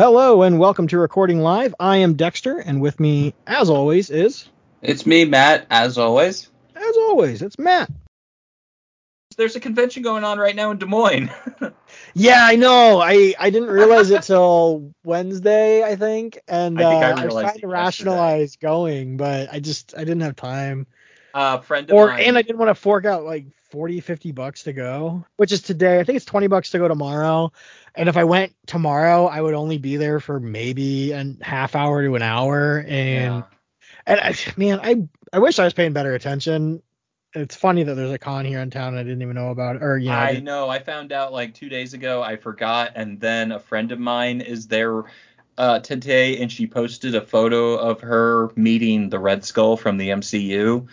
[0.00, 1.74] Hello and welcome to Recording Live.
[1.78, 4.48] I am Dexter, and with me, as always, is
[4.80, 6.48] It's me, Matt, as always.
[6.74, 7.90] as always, it's Matt.
[9.36, 11.28] There's a convention going on right now in Des Moines.
[12.14, 12.98] Yeah, I know.
[12.98, 17.34] I I didn't realize it till Wednesday, I think, and I think uh, I was
[17.34, 17.66] trying it to yesterday.
[17.66, 20.86] rationalize going, but I just I didn't have time,
[21.34, 22.22] A friend of or mine.
[22.24, 25.62] and I didn't want to fork out like 40, 50 bucks to go, which is
[25.62, 26.00] today.
[26.00, 27.52] I think it's 20 bucks to go tomorrow,
[27.94, 32.02] and if I went tomorrow, I would only be there for maybe a half hour
[32.02, 33.42] to an hour, and Yeah.
[34.06, 36.82] And I, man, I I wish I was paying better attention.
[37.32, 39.82] It's funny that there's a con here in town I didn't even know about.
[39.82, 40.68] Or you know, I I know.
[40.68, 42.22] I found out like two days ago.
[42.22, 45.04] I forgot, and then a friend of mine is there
[45.58, 50.08] uh, today, and she posted a photo of her meeting the Red Skull from the
[50.08, 50.88] MCU.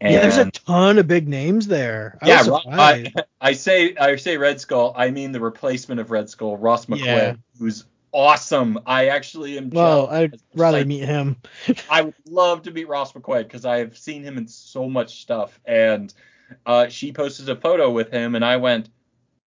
[0.00, 2.18] And yeah, there's a ton of big names there.
[2.22, 3.12] I yeah, was Ro- surprised.
[3.16, 4.92] I, I say I say Red Skull.
[4.96, 7.34] I mean the replacement of Red Skull, Ross Marquand, Yeah.
[7.58, 8.78] who's awesome.
[8.86, 9.70] I actually am.
[9.70, 10.08] well.
[10.08, 11.36] I'd rather meet him.
[11.90, 15.58] I would love to meet Ross Marquand because I've seen him in so much stuff.
[15.64, 16.12] And
[16.64, 18.88] uh, she posted a photo with him, and I went,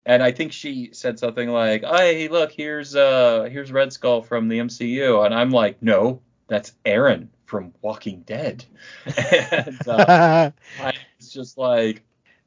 [0.07, 4.49] and I think she said something like, "Hey, look, here's uh, here's Red Skull from
[4.49, 8.65] the MCU," and I'm like, "No, that's Aaron from Walking Dead."
[9.17, 10.07] and uh,
[10.79, 12.03] I was just like,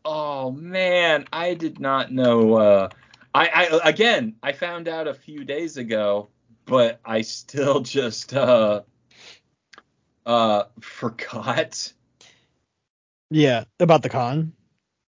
[0.06, 2.90] "Oh man, I did not know." Uh,
[3.34, 6.30] I, I again, I found out a few days ago,
[6.66, 8.82] but I still just uh
[10.26, 11.94] uh forgot.
[13.32, 14.54] yeah, about the con.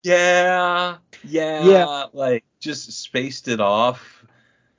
[0.03, 2.05] Yeah, yeah, Yeah.
[2.14, 4.26] like just spaced it off.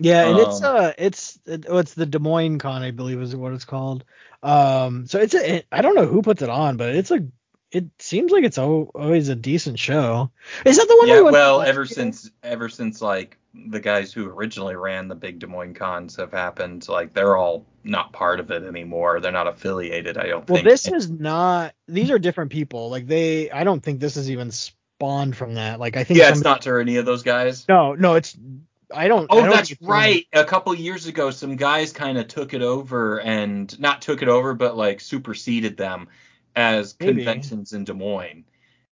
[0.02, 3.20] Yeah, and it's Um, uh, it's it, oh, it's the Des Moines Con, I believe,
[3.20, 4.04] is what it's called.
[4.42, 7.24] Um, so it's a, it, I don't know who puts it on, but it's a,
[7.70, 10.30] it seems like it's al- always a decent show.
[10.64, 11.08] Is that the one?
[11.08, 15.08] Yeah, we went to well, ever since ever since like the guys who originally ran
[15.08, 19.20] the big Des Moines cons have happened, like they're all not part of it anymore.
[19.20, 20.68] They're not affiliated, I don't Well, think.
[20.68, 21.74] this is not.
[21.88, 22.90] These are different people.
[22.90, 25.80] Like they, I don't think this is even spawned from that.
[25.80, 26.18] Like I think.
[26.18, 27.66] yeah, it's not to any of those guys.
[27.68, 28.36] No, no, it's.
[28.94, 29.30] I don't.
[29.32, 30.26] I Oh, don't that's right.
[30.32, 34.28] A couple years ago, some guys kind of took it over and not took it
[34.28, 36.08] over, but like superseded them
[36.56, 37.24] as Maybe.
[37.24, 38.44] conventions in Des Moines.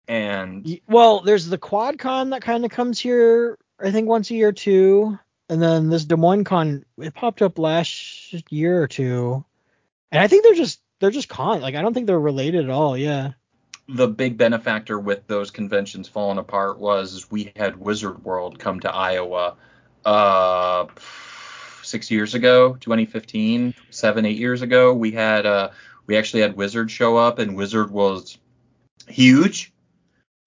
[0.07, 3.57] And Well, there's the QuadCon that kind of comes here.
[3.79, 5.17] I think once a year too,
[5.49, 6.85] and then this Des Moines Con.
[6.97, 9.43] It popped up last year or two,
[10.11, 11.61] and I think they're just they're just con.
[11.61, 12.97] Like I don't think they're related at all.
[12.97, 13.31] Yeah.
[13.89, 18.93] the big benefactor with those conventions falling apart was we had Wizard World come to
[18.93, 19.55] Iowa
[20.05, 20.85] uh
[21.81, 25.69] six years ago 2015 seven eight years ago we had uh
[26.07, 28.37] we actually had Wizard show up and Wizard was
[29.07, 29.71] huge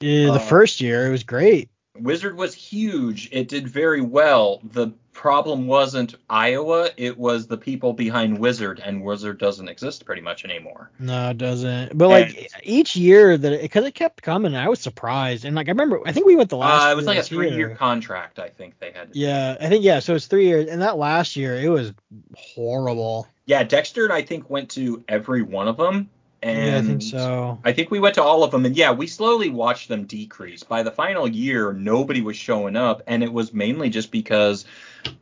[0.01, 1.71] Yeah, the Uh, first year it was great.
[1.99, 3.29] Wizard was huge.
[3.33, 4.61] It did very well.
[4.73, 10.21] The problem wasn't Iowa, it was the people behind Wizard, and Wizard doesn't exist pretty
[10.21, 10.91] much anymore.
[10.99, 11.97] No, it doesn't.
[11.97, 15.47] But like each year that because it, kept coming, I was surprised.
[15.47, 16.85] And like I remember, I think we went the last.
[16.85, 19.09] Uh, it was year like a three year contract, I think they had.
[19.15, 20.01] Yeah, I think yeah.
[20.01, 21.95] So it's three years, and that last year it was
[22.37, 23.27] horrible.
[23.47, 26.11] Yeah, Dexter, I think, went to every one of them.
[26.47, 27.59] And yeah, I think so.
[27.65, 30.63] I think we went to all of them, and yeah, we slowly watched them decrease.
[30.63, 34.65] By the final year, nobody was showing up, and it was mainly just because,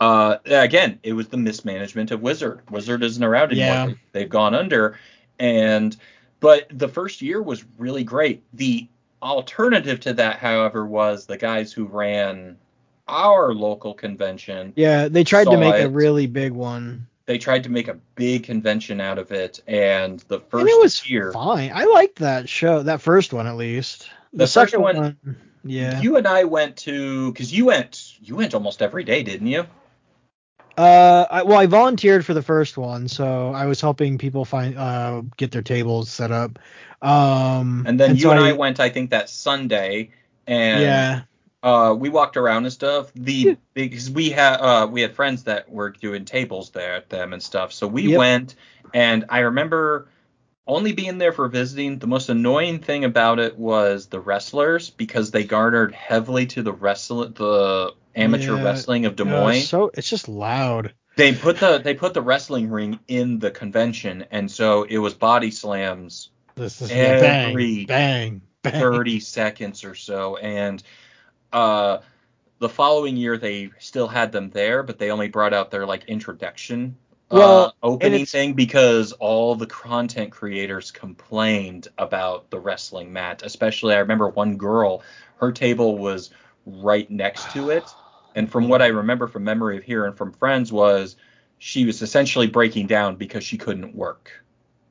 [0.01, 2.61] uh, again, it was the mismanagement of Wizard.
[2.71, 3.87] Wizard isn't around anymore; Yeah.
[3.87, 4.99] They- they've gone under,
[5.39, 5.97] and
[6.41, 8.43] but the first year was really great.
[8.53, 8.87] The
[9.23, 12.59] alternative to that, however, was the guys who ran
[13.09, 14.75] our local convention.
[14.77, 18.45] Yeah, they tried to make a really big one, They tried to make a big
[18.45, 21.73] convention out of it, and the first and it was year, fine.
[21.75, 24.11] I liked that show, that first one at least.
[24.33, 25.17] The, The second one- one,
[25.65, 26.01] yeah.
[26.03, 29.67] You and I went to because you went you went almost every day, didn't you?
[30.77, 34.77] Uh, I, well, I volunteered for the first one, so I was helping people find
[34.77, 36.59] uh get their tables set up.
[37.01, 40.11] Um, And then you so and I, went, I think that Sunday,
[40.47, 41.21] and yeah,
[41.65, 43.11] uh, we walked around and stuff.
[43.15, 47.33] The because we had uh we had friends that were doing tables there at them
[47.33, 47.73] and stuff.
[47.73, 48.19] So we Yep.
[48.19, 48.55] went,
[48.93, 50.09] and I remember
[50.67, 51.99] only being there for visiting.
[51.99, 56.73] The most annoying thing about it was the wrestlers because they garnered heavily to the
[56.73, 58.65] wrestle the amateur Yeah.
[58.65, 59.55] wrestling of Des Moines.
[59.69, 60.93] so it's just loud.
[61.17, 65.15] They put the they put the wrestling ring in the convention, and so it was
[65.15, 68.73] body slams This is Every bang, bang, bang.
[68.73, 70.37] 30 seconds or so.
[70.37, 70.83] And
[71.55, 72.03] uh,
[72.59, 76.05] the following year they still had them there, but they only brought out their like
[76.07, 76.97] introduction
[77.31, 83.43] Well, uh, opening thing because all the content creators complained about the wrestling mat.
[83.45, 85.03] Especially, I remember one girl,
[85.37, 86.31] her table was
[86.67, 87.97] right next to it.
[88.35, 91.17] And from what I remember from memory of hearing from friends was
[91.59, 94.45] she was essentially breaking down because she couldn't work.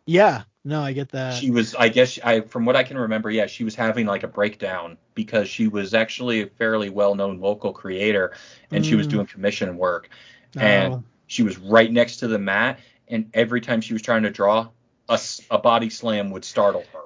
[0.06, 0.44] Yeah.
[0.65, 1.33] No, I get that.
[1.33, 4.24] She was, I guess, I from what I can remember, yeah, she was having like
[4.24, 8.31] a breakdown because she was actually a fairly well-known local creator,
[8.71, 9.12] and she was Mm.
[9.12, 10.10] doing commission work,
[10.56, 10.62] No.
[10.62, 12.80] and she was right next to the mat,
[13.10, 14.69] and every time she was trying to draw,
[15.10, 15.19] a,
[15.51, 17.00] a body slam would startle her.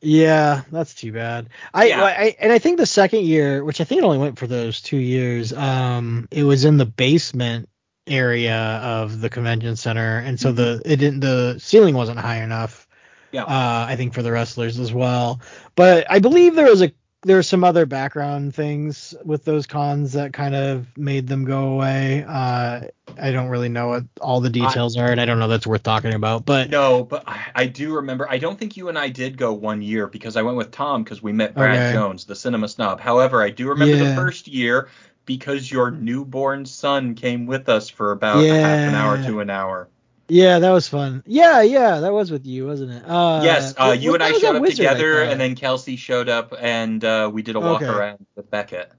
[0.00, 1.50] Yeah, that's too bad.
[1.72, 2.02] I, Yeah.
[2.02, 4.80] I and I think the second year, which I think it only went for those
[4.80, 7.68] two years, um, it was in the basement
[8.06, 12.88] area of the convention center, and so the it didn't the ceiling wasn't high enough.
[13.32, 13.44] Yeah.
[13.44, 15.40] Uh, I think for the wrestlers as well,
[15.74, 16.92] but I believe there was a
[17.24, 21.68] there were some other background things with those cons that kind of made them go
[21.74, 22.24] away.
[22.26, 22.80] Uh,
[23.20, 25.84] I don't really know what all the details are, and I don't know that's worth
[25.84, 26.44] talking about.
[26.44, 28.28] But No, but I, I do remember.
[28.28, 31.04] I don't think you and I did go one year because I went with Tom
[31.04, 31.92] because we met Brad Okay.
[31.92, 33.00] Jones, the cinema snob.
[33.00, 34.88] However, I do remember the first year
[35.24, 39.50] because your newborn son came with us for about a half an hour to an
[39.50, 39.88] hour.
[40.32, 41.22] Yeah, that was fun.
[41.26, 43.04] Yeah, yeah, that was with you, wasn't it?
[43.06, 47.04] Uh, yes, uh, you and I showed up together, and then Kelsey showed up, and
[47.04, 47.92] uh, we did a walk Okay.
[47.92, 48.90] around with Beckett.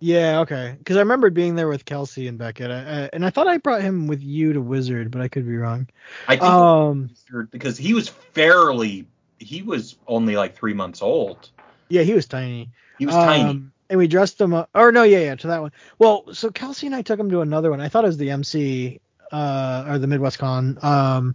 [0.00, 3.30] yeah, okay, because I remember being there with Kelsey and Beckett, I, I, and I
[3.30, 5.86] thought I brought him with you to Wizard, but I could be wrong.
[6.26, 7.10] I think Um,
[7.52, 9.06] because he was fairly,
[9.38, 11.50] he was only like three months old.
[11.88, 12.70] yeah, he was tiny.
[12.98, 13.42] He was tiny.
[13.42, 14.68] Um, and we dressed him up.
[14.74, 15.72] Or no, yeah, yeah, to that one.
[15.98, 17.80] Well, so Kelsey and I took him to another one.
[17.80, 19.00] I thought it was the MC,
[19.32, 21.34] uh, or the Midwest Con, um,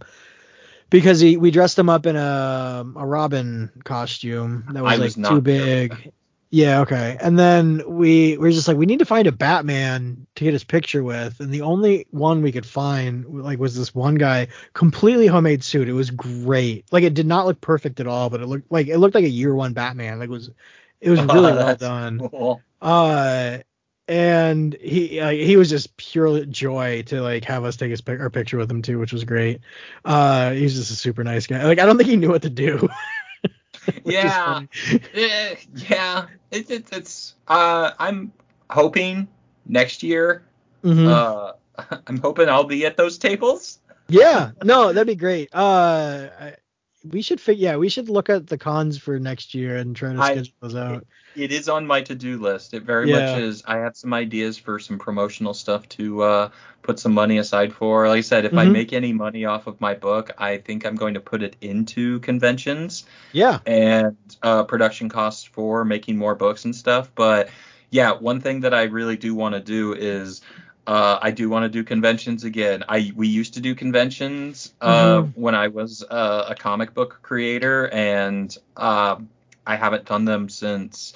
[0.90, 5.04] because he we dressed him up in a a Robin costume that was I like
[5.04, 6.12] was too big.
[6.50, 7.18] Yeah, okay.
[7.20, 10.54] And then we we were just like we need to find a Batman to get
[10.54, 14.48] his picture with, and the only one we could find like was this one guy,
[14.72, 15.88] completely homemade suit.
[15.88, 16.86] It was great.
[16.90, 19.24] Like it did not look perfect at all, but it looked like it looked like
[19.24, 20.18] a year one Batman.
[20.18, 20.50] Like it was
[21.02, 22.30] it was really well done.
[22.30, 22.62] cool.
[22.80, 23.58] Uh,
[24.08, 28.20] and he uh, he was just pure joy to like have us take his pic-
[28.20, 29.60] our picture with him too, which was great.
[30.04, 31.62] Uh, he's just a super nice guy.
[31.64, 32.88] Like I don't think he knew what to do.
[34.04, 34.62] Yeah.
[35.14, 35.54] Eh,
[35.88, 37.34] yeah, it, it, it's.
[37.46, 38.32] Uh, I'm
[38.68, 39.28] hoping
[39.64, 40.44] next year.
[40.84, 41.08] Mhm.
[41.08, 41.52] Uh,
[42.06, 43.78] I'm hoping I'll be at those tables.
[44.08, 45.48] yeah, no, that'd be great.
[45.54, 46.54] Uh, I,
[47.10, 47.62] we should figure.
[47.70, 50.52] Yeah, we should look at the cons for next year and try to I- schedule
[50.60, 51.06] those out.
[51.36, 52.74] It is on my to-do list.
[52.74, 53.32] It very Yeah.
[53.34, 53.62] much is.
[53.66, 56.48] I have some ideas for some promotional stuff to uh,
[56.82, 58.08] put some money aside for.
[58.08, 58.72] Like I said, if I Mhm.
[58.72, 62.18] make any money off of my book, I think I'm going to put it into
[62.20, 63.04] conventions.
[63.32, 63.60] Yeah.
[63.66, 67.10] and uh, production costs for making more books and stuff.
[67.14, 67.50] But
[67.90, 70.40] yeah, one thing that I really do want to do is
[70.88, 72.82] uh, I do want to do conventions again.
[72.88, 75.32] I we used to do conventions uh, Mhm.
[75.34, 79.28] when I was uh, a comic book creator, and um
[79.66, 81.12] I haven't done them since.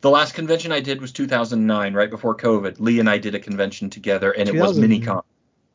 [0.00, 2.78] The last convention I did was 2009, right before COVID.
[2.78, 5.22] Lee and I did a convention together, and it was 2000 MiniCon.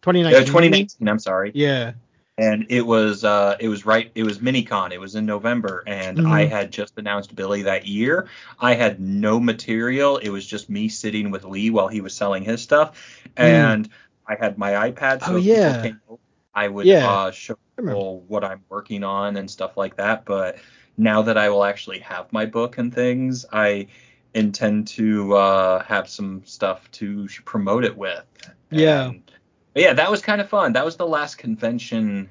[0.02, 0.42] 2019.
[0.42, 1.92] Uh, 2019, I'm sorry Yeah.
[2.38, 6.18] And it was uh it was right it was minicon it was in november and
[6.18, 6.32] Mhm.
[6.32, 8.28] i had just announced billy that year
[8.60, 12.44] i had no material it was just me sitting with lee while he was selling
[12.44, 12.98] his stuff
[13.38, 13.90] and
[14.28, 15.34] i had my ipad so.
[15.34, 15.82] Oh, yeah.
[15.84, 16.20] came over,
[16.56, 17.08] i would Yeah.
[17.10, 20.58] uh show people what i'm working on and stuff like that but
[20.98, 23.86] now that i will actually have my book and things i
[24.34, 28.26] intend to uh have some stuff to promote it with
[28.72, 29.10] Yeah.
[29.10, 29.23] And-
[29.74, 30.74] but yeah, that was kind of fun.
[30.74, 32.30] That was the last convention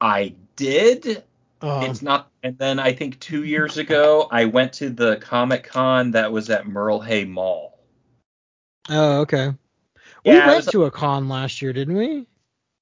[0.00, 1.22] I did.
[1.60, 2.28] Oh, It's not.
[2.42, 6.50] And then I think two years ago, I went to the Comic Con that was
[6.50, 7.78] at Merle Hay Mall.
[8.90, 9.54] oh, okay.
[10.24, 12.26] We Yeah, went was- to a con last year, didn't we?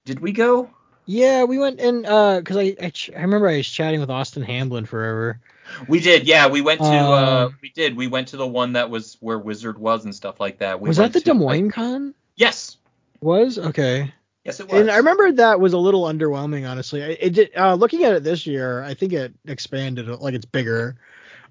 [0.06, 0.70] Did we go?
[1.06, 4.10] Yeah, we went and uh, cause I I, ch- I remember I was chatting with
[4.10, 5.40] Austin Hamblin forever.
[5.88, 6.26] We did.
[6.26, 6.86] Yeah, we went to.
[6.86, 7.96] uh Um, We did.
[7.96, 10.80] We went to the one that was where Wizard was and stuff like that.
[10.80, 12.14] We was that the to, Des like- Moines con?
[12.36, 12.76] yes.
[13.20, 14.12] Was okay.
[14.44, 14.80] Yes, it was.
[14.80, 17.00] And I remember that was a little underwhelming, honestly.
[17.02, 17.50] It, it did.
[17.56, 20.96] Uh, looking at it this year, I think it expanded, like it's bigger.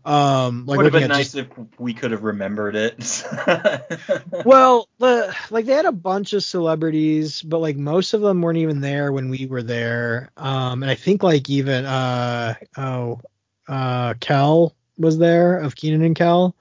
[0.05, 1.47] Um, like Would have been nice just, if
[1.79, 3.23] we could have remembered it.
[4.45, 8.57] well, the like they had a bunch of celebrities, but like most of them weren't
[8.57, 10.31] even there when we were there.
[10.37, 13.19] Um, and I think like even uh oh
[13.67, 16.55] uh Kel was there of Kenan and Kel.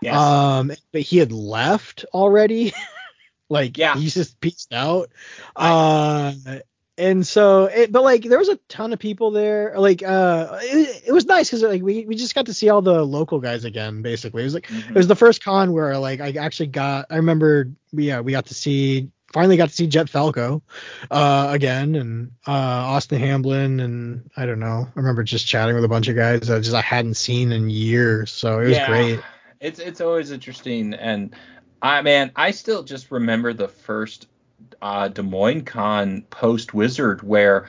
[0.00, 0.16] yes.
[0.16, 2.72] Um, but he had left already.
[3.48, 3.96] like, Yeah.
[3.96, 5.10] he's just peaced out.
[5.54, 6.32] Uh,
[6.98, 9.74] and so, it, but like, there was a ton of people there.
[9.76, 12.80] Like, uh, it, it was nice because like we we just got to see all
[12.82, 14.00] the local guys again.
[14.02, 14.90] Basically, it was like Mhm.
[14.90, 17.06] it was the first con where like I actually got.
[17.10, 19.10] I remember, yeah, we got to see.
[19.32, 20.62] Finally got to see Jet Falco
[21.10, 24.86] uh, again and uh, Austin Hamblin and I don't know.
[24.86, 27.68] I remember just chatting with a bunch of guys that just I hadn't seen in
[27.68, 28.30] years.
[28.30, 28.86] So it was Yeah.
[28.86, 29.20] great.
[29.60, 31.34] It's it's always interesting, and
[31.82, 34.28] I man, I still just remember the first
[34.82, 37.68] uh, Des Moines Con post Wizard where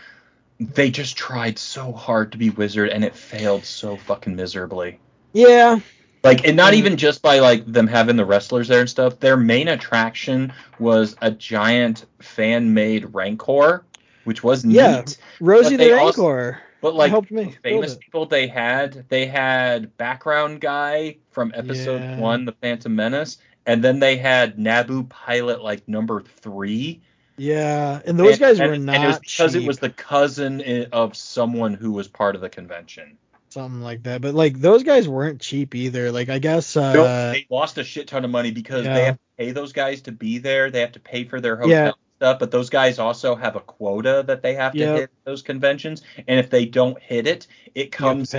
[0.59, 4.99] they just tried so hard to be Wizard and it failed so fucking miserably.
[5.33, 5.79] Yeah.
[6.23, 9.19] Like, and not even just by like them having the wrestlers there and stuff.
[9.19, 13.85] Their main attraction was a giant fan-made Rancor,
[14.23, 14.75] which was neat.
[14.75, 15.05] Yeah,
[15.39, 16.61] Rosie But they the also- Rancor.
[16.79, 22.19] But like helped me famous people they had, they had background guy from episode Yeah.
[22.19, 23.37] one, The Phantom Menace,
[23.67, 27.01] and then they had Naboo pilot like number three.
[27.37, 29.91] Yeah, and those And- guys and- were and not it was because it was the
[29.91, 33.17] cousin of someone who was part of the convention.
[33.49, 34.21] something like that.
[34.21, 36.11] But like those guys weren't cheap either.
[36.11, 38.93] Like I guess uh, Nope, they lost a shit ton of money because yeah.
[38.93, 40.69] they have to pay those guys to be there.
[40.69, 41.85] They have to pay for their hotel Yeah.
[41.85, 44.97] and stuff, but those guys also have a quota that they have to Yep.
[44.99, 46.01] hit those conventions.
[46.27, 48.33] And if they don't hit it, it you have to comes.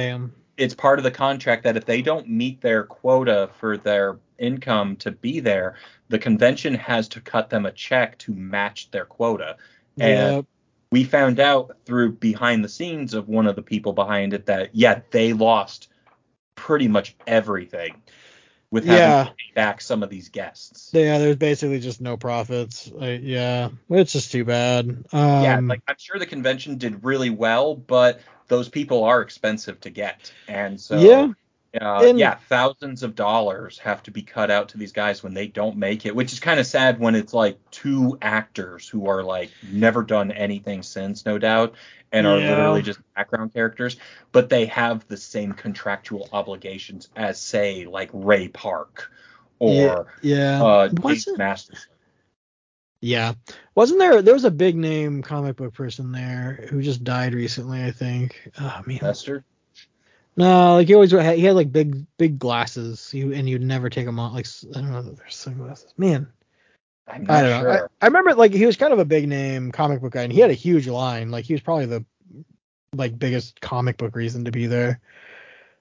[0.58, 4.96] It's part of the contract that if they don't meet their quota for their income
[4.96, 5.76] to be there,
[6.08, 9.56] the convention has to cut them a check to match their quota.
[10.00, 10.46] And Yep.
[10.90, 14.74] we found out through behind the scenes of one of the people behind it that
[14.74, 15.88] yeah, they lost
[16.56, 18.02] pretty much everything
[18.70, 19.24] with having Yeah.
[19.24, 20.90] to pay back some of these guests.
[20.92, 22.90] Yeah, there's basically just no profits.
[22.92, 24.88] Like, yeah, it's just too bad.
[25.12, 29.80] Um, yeah, like I'm sure the convention did really well, but those people are expensive
[29.80, 31.28] to get, and so Yeah.
[31.80, 35.46] Uh, yeah, thousands of dollars have to be cut out to these guys when they
[35.46, 39.22] don't make it, which is kind of sad when it's like two actors who are
[39.22, 41.74] like never done anything since, no doubt,
[42.10, 42.50] and are Yeah.
[42.50, 43.96] literally just background characters,
[44.32, 49.10] but they have the same contractual obligations as say like Ray Park
[49.58, 51.90] or yeah, uh, Was James it- Masterson.
[53.00, 53.34] yeah.
[53.74, 54.22] Wasn't there?
[54.22, 57.84] There was a big name comic book person there who just died recently.
[57.84, 58.50] I think.
[58.58, 58.98] Oh man.
[59.02, 59.44] Lester?
[60.38, 63.12] No, like he always had, he had like big big glasses.
[63.12, 64.34] You and you'd never take them off.
[64.34, 65.02] Like I don't know.
[65.02, 65.92] There's sunglasses.
[65.98, 66.28] Man,
[67.08, 67.70] I'm not I don't know.
[67.70, 70.32] I, I remember like he was kind of a big name comic book guy, and
[70.32, 71.32] he had a huge line.
[71.32, 72.04] Like he was probably the
[72.94, 75.00] like biggest comic book reason to be there.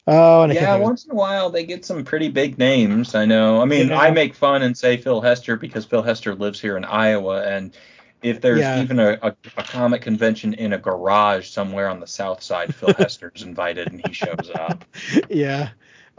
[0.07, 3.13] Oh, and Yeah, once in a while they get some pretty big names.
[3.13, 3.61] I know.
[3.61, 3.91] I mean.
[3.91, 7.77] I make fun and say Phil Hester because Phil Hester lives here in Iowa, and
[8.21, 8.81] if there's Yeah.
[8.81, 12.93] even a, a, a comic convention in a garage somewhere on the south side, Phil
[12.97, 14.83] Hester's invited and he shows up.
[15.29, 15.69] yeah.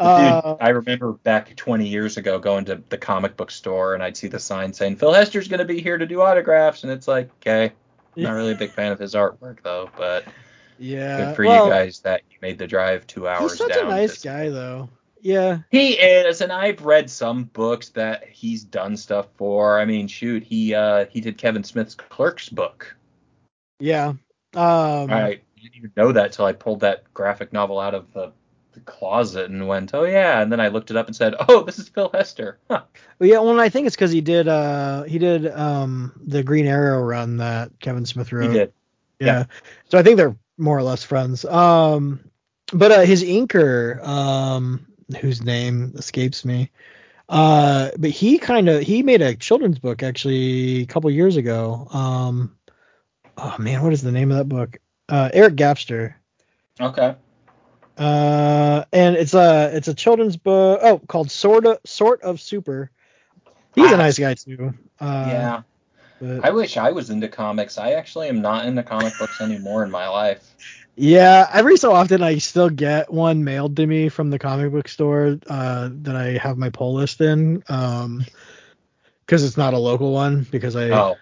[0.00, 4.02] Dude, Uh, I remember back 20 years ago going to the comic book store and
[4.02, 6.92] I'd see the sign saying Phil Hester's going to be here to do autographs, and
[6.92, 7.72] it's like, okay,
[8.16, 10.24] I'm not really a big fan of his artwork though, but
[10.78, 11.16] yeah.
[11.16, 13.86] good for well, you guys that you made the drive two hours He's such down.
[13.86, 14.88] a nice guy, though.
[15.20, 15.58] Yeah.
[15.70, 19.80] He is, and I've read some books that he's done stuff for.
[19.80, 22.94] I mean, shoot, he uh he did Kevin Smith's Clerks book.
[23.80, 24.14] Yeah.
[24.54, 28.32] Um, I didn't even know that till I pulled that graphic novel out of the,
[28.72, 31.64] the closet and went, oh yeah, and then I looked it up and said, oh,
[31.64, 32.58] this is Phil Hester.
[32.70, 32.82] Huh.
[33.18, 33.40] Well, yeah.
[33.40, 34.48] Well, I think it's because he did.
[34.48, 38.50] Uh, he did um the Green Arrow run that Kevin Smith wrote.
[38.50, 38.72] He did.
[39.20, 39.26] Yeah.
[39.26, 39.44] Yeah.
[39.90, 41.44] So I think they're more or less friends.
[41.44, 42.20] Um,
[42.72, 44.87] but uh, his inker, um,
[45.20, 46.70] whose name escapes me,
[47.28, 51.88] uh, but he kind of he made a children's book actually a couple years ago.
[51.92, 52.56] Um,
[53.36, 54.78] oh man, what is the name of that book?
[55.08, 56.14] Uh, Eric Gapstur.
[56.80, 57.16] Okay.
[57.96, 60.80] Uh, and it's a it's a children's book.
[60.82, 62.90] Oh, called sort of sort of super.
[63.74, 64.74] He's a nice guy too.
[65.00, 65.62] Uh, yeah.
[66.20, 67.78] But- I wish I was into comics.
[67.78, 70.54] I actually am not into comic books anymore in my life.
[70.96, 74.88] Yeah, every so often I still get one mailed to me from the comic book
[74.88, 77.62] store uh, that I have my pull list in.
[77.68, 78.25] Um,
[79.25, 81.16] because it's not a local one because I, Oh,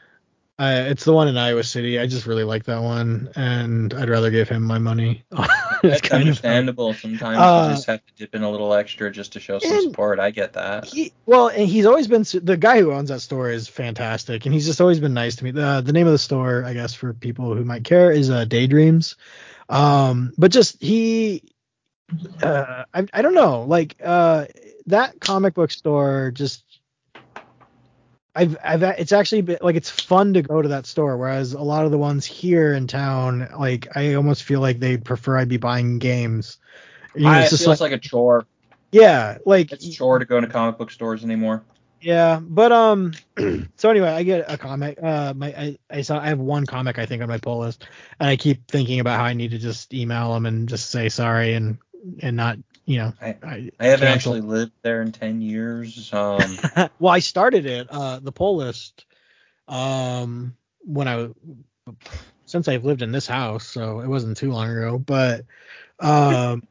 [0.58, 1.98] It's the one in Iowa City.
[1.98, 5.24] I just really like that one, and I'd rather give him my money.
[5.82, 6.94] It's that's kind of- understandable.
[6.94, 9.82] Sometimes Uh, you just have to dip in a little extra just to show some
[9.82, 10.18] support.
[10.18, 10.86] I get that.
[10.86, 14.54] He, well, and he's always been the guy who owns that store is fantastic, and
[14.54, 15.50] he's just always been nice to me.
[15.50, 18.46] The the name of the store, I guess, for people who might care, is uh,
[18.46, 19.16] Daydreams.
[19.68, 21.42] Um, but just he,
[22.42, 24.46] uh, I I don't know, like uh,
[24.86, 26.64] that comic book store just.
[28.36, 31.62] I've, I've, it's actually been like it's fun to go to that store, whereas a
[31.62, 35.48] lot of the ones here in town, like I almost feel like they prefer I'd
[35.48, 36.58] be buying games.
[37.14, 38.46] You know, I, it's it just feels like, like, a chore.
[38.92, 41.64] yeah, like It's a chore to go to comic book stores anymore.
[42.02, 43.14] yeah, but um,
[43.76, 44.98] so anyway, I get a comic.
[45.02, 47.88] Uh, my I, I saw I have one comic I think on my pull list,
[48.20, 51.08] and I keep thinking about how I need to just email them and just say
[51.08, 51.78] sorry and
[52.20, 53.12] and not you know.
[53.20, 56.12] I- I, I haven't actually lived there in ten years.
[56.12, 56.58] Um,
[56.98, 59.04] well, I started it uh the pull list
[59.68, 61.28] um when I
[62.46, 65.44] since I've lived in this house, so it wasn't too long ago, but
[66.00, 66.62] um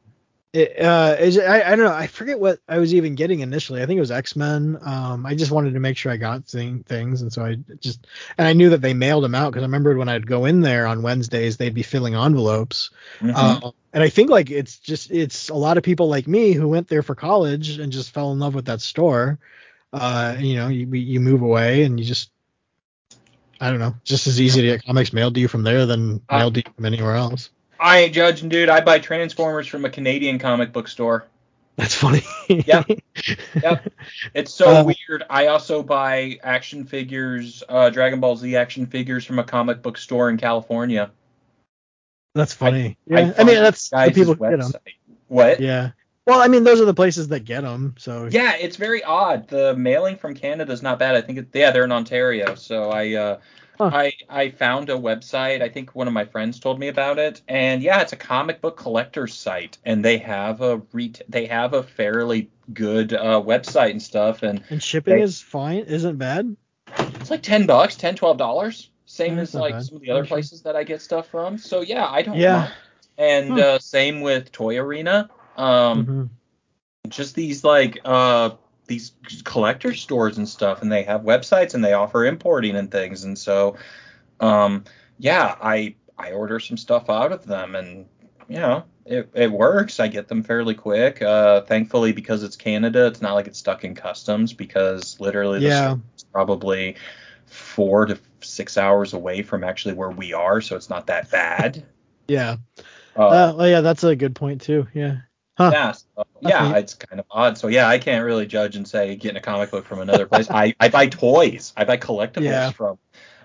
[0.56, 1.92] It, uh, it, I, I don't know.
[1.92, 3.82] I forget what I was even getting initially.
[3.82, 4.78] I think it was X Men.
[4.80, 8.06] Um, I just wanted to make sure I got thing, things, and so I just
[8.38, 10.62] and I knew that they mailed them out because I remembered when I'd go in
[10.62, 12.88] there on Wednesdays, they'd be filling envelopes.
[13.20, 13.34] Mhm.
[13.36, 16.68] Uh, and I think like it's just it's a lot of people like me who
[16.68, 19.38] went there for college and just fell in love with that store.
[19.92, 22.30] Uh, you know, you you move away and you just
[23.60, 26.22] I don't know, just as easy to get comics mailed to you from there than
[26.30, 27.50] Uh, mailed to you from anywhere else.
[27.78, 28.68] I ain't judging, dude.
[28.68, 31.26] I buy Transformers from a Canadian comic book store.
[31.76, 32.22] That's funny.
[32.48, 32.90] Yep.
[33.62, 33.92] Yep.
[34.34, 35.24] It's so Uh, weird.
[35.28, 39.98] I also buy action figures, uh, Dragon Ball Z action figures from a comic book
[39.98, 41.10] store in California.
[42.34, 42.96] That's funny.
[43.10, 43.32] I yeah.
[43.38, 44.70] I, mean, that's the guys' people who get them.
[44.72, 44.94] website.
[45.28, 45.60] What?
[45.60, 45.90] Yeah.
[46.26, 47.94] Well, I mean, those are the places that get them.
[47.98, 49.48] So Yeah, it's very odd.
[49.48, 51.14] The mailing from Canada is not bad.
[51.14, 52.54] I think it, yeah, they're in Ontario.
[52.54, 53.38] So I uh
[53.78, 53.90] Huh.
[53.92, 55.60] I I found a website.
[55.62, 57.42] I think one of my friends told me about it.
[57.48, 61.74] And yeah, it's a comic book collector site and they have a ret- they have
[61.74, 66.56] a fairly good uh website and stuff and and shipping They- is fine, isn't bad.
[66.88, 68.90] it's like 10 bucks, 10 12 dollars.
[69.04, 69.84] Same Yeah, as like bad.
[69.84, 71.58] some of the other places that I get stuff from.
[71.58, 72.58] So yeah, I don't Yeah.
[72.60, 72.72] mind.
[73.18, 73.58] And Hmm.
[73.58, 75.28] uh same with Toy Arena.
[75.56, 77.10] Um Mhm.
[77.10, 78.50] just these like uh
[78.86, 79.12] these
[79.44, 83.38] collector stores and stuff and they have websites and they offer importing and things and
[83.38, 83.76] so
[84.40, 84.84] um
[85.18, 88.06] yeah i i order some stuff out of them and
[88.48, 93.06] you know it, it works i get them fairly quick uh thankfully because it's canada
[93.06, 95.96] it's not like it's stuck in customs because literally Yeah.
[96.14, 96.96] it's probably
[97.46, 101.84] four to six hours away from actually where we are so it's not that bad
[102.28, 102.56] Yeah.
[103.16, 104.88] uh, Uh, well, yeah, that's a good point too.
[104.92, 105.18] Yeah.
[105.56, 105.70] Huh.
[105.72, 106.78] yeah, so, yeah, neat.
[106.78, 107.58] it's kind of odd.
[107.58, 110.50] So yeah, I can't really judge and say getting a comic book from another place.
[110.50, 111.72] I, I buy toys.
[111.76, 112.70] I buy collectibles Yeah.
[112.70, 112.98] from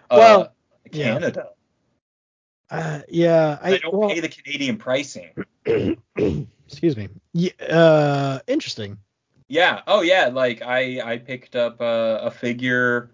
[0.09, 0.53] uh, Well,
[0.91, 1.13] yeah.
[1.13, 1.49] Canada.
[2.69, 3.59] Uh, yeah.
[3.61, 5.31] I, I don't well, pay the Canadian pricing.
[5.65, 7.09] excuse me.
[7.33, 8.97] Yeah, uh, interesting.
[9.47, 9.81] Yeah.
[9.87, 10.27] Oh yeah.
[10.27, 13.11] Like I I picked up uh, a figure.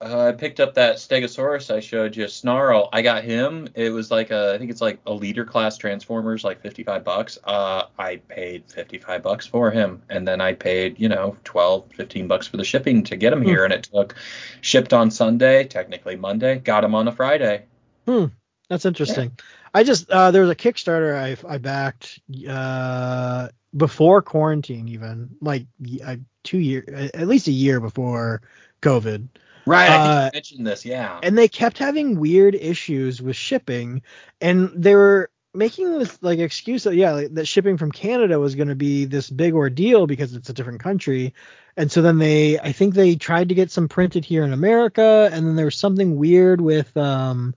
[0.00, 2.88] Uh, I picked up that Stegosaurus I showed you, Snarl.
[2.92, 3.68] I got him.
[3.74, 7.38] It was like a, I think it's like a leader class Transformers, like 55 bucks.
[7.44, 12.26] Uh, I paid 55 bucks for him, and then I paid, you know, 12, 15
[12.26, 14.14] bucks for the shipping to get him here, and it took
[14.60, 17.64] shipped on Sunday, technically Monday, got him on a Friday.
[18.06, 18.26] Hmm,
[18.68, 19.32] that's interesting.
[19.72, 25.66] I just uh, there was a Kickstarter I I backed uh before quarantine even like
[25.80, 28.42] y- uh, two year at least a year before
[28.82, 29.28] COVID.
[29.66, 29.90] Right.
[29.90, 30.84] I Uh, you mentioned this.
[30.84, 31.20] Yeah.
[31.22, 34.02] and they kept having weird issues with shipping
[34.40, 38.56] and they were making this like excuse that yeah like, that shipping from canada was
[38.56, 41.32] going to be this big ordeal because it's a different country
[41.76, 45.30] and so then they i think they tried to get some printed here in america
[45.32, 47.54] and then there was something weird with um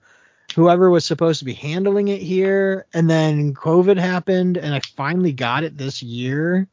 [0.54, 5.32] whoever was supposed to be handling it here and then covid happened and i finally
[5.32, 6.68] got it this year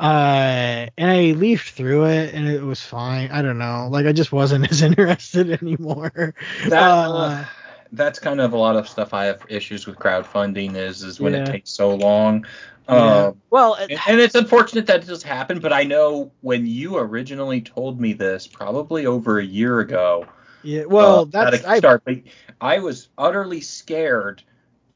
[0.00, 4.12] uh and i leafed through it and it was fine i don't know like i
[4.12, 6.34] just wasn't as interested anymore
[6.68, 7.44] that uh, uh,
[7.92, 11.34] that's kind of a lot of stuff I have issues with crowdfunding is is when
[11.34, 11.40] Yeah.
[11.42, 12.46] it takes so long.
[12.88, 12.94] yeah.
[12.94, 16.66] Uh, well it- and, and it's unfortunate that it does happen, but I know when
[16.66, 20.26] you originally told me this, probably over a year ago,
[20.62, 22.16] yeah well uh, that's at start, but
[22.60, 24.42] I was utterly scared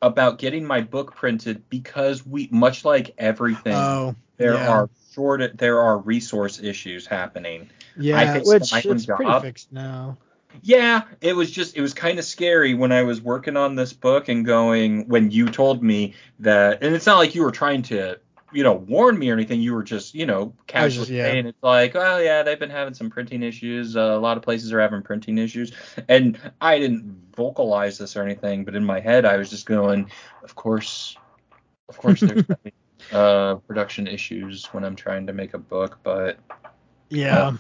[0.05, 4.69] about getting my book printed because we, much like everything, oh there yeah.
[4.69, 7.71] are short, there are resource issues happening.
[7.97, 10.17] yeah which it's pretty fixed now
[10.63, 13.93] Yeah, it was just it was kind of scary when I was working on this
[13.93, 17.83] book and going when you told me that and it's not like you were trying
[17.83, 18.19] to
[18.55, 21.25] you know warn me or anything you were just you know casually just- yeah.
[21.25, 23.97] saying it's like oh yeah they've been having some printing issues.
[23.97, 25.73] Uh, a lot of places are having printing issues.
[26.09, 30.11] And I didn't vocalize this or anything but in my head I was just going
[30.43, 31.17] of course
[31.89, 32.45] of course there's
[33.13, 36.39] uh production issues when I'm trying to make a book but
[37.09, 37.57] yeah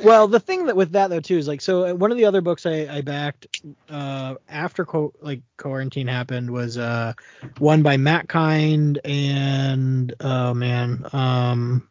[0.00, 2.24] well the thing that with that though too is like so uh, one of the
[2.24, 3.46] other books i i backed
[3.88, 7.12] uh after co- like quarantine happened was uh
[7.58, 11.88] one by matt Kindt and oh man um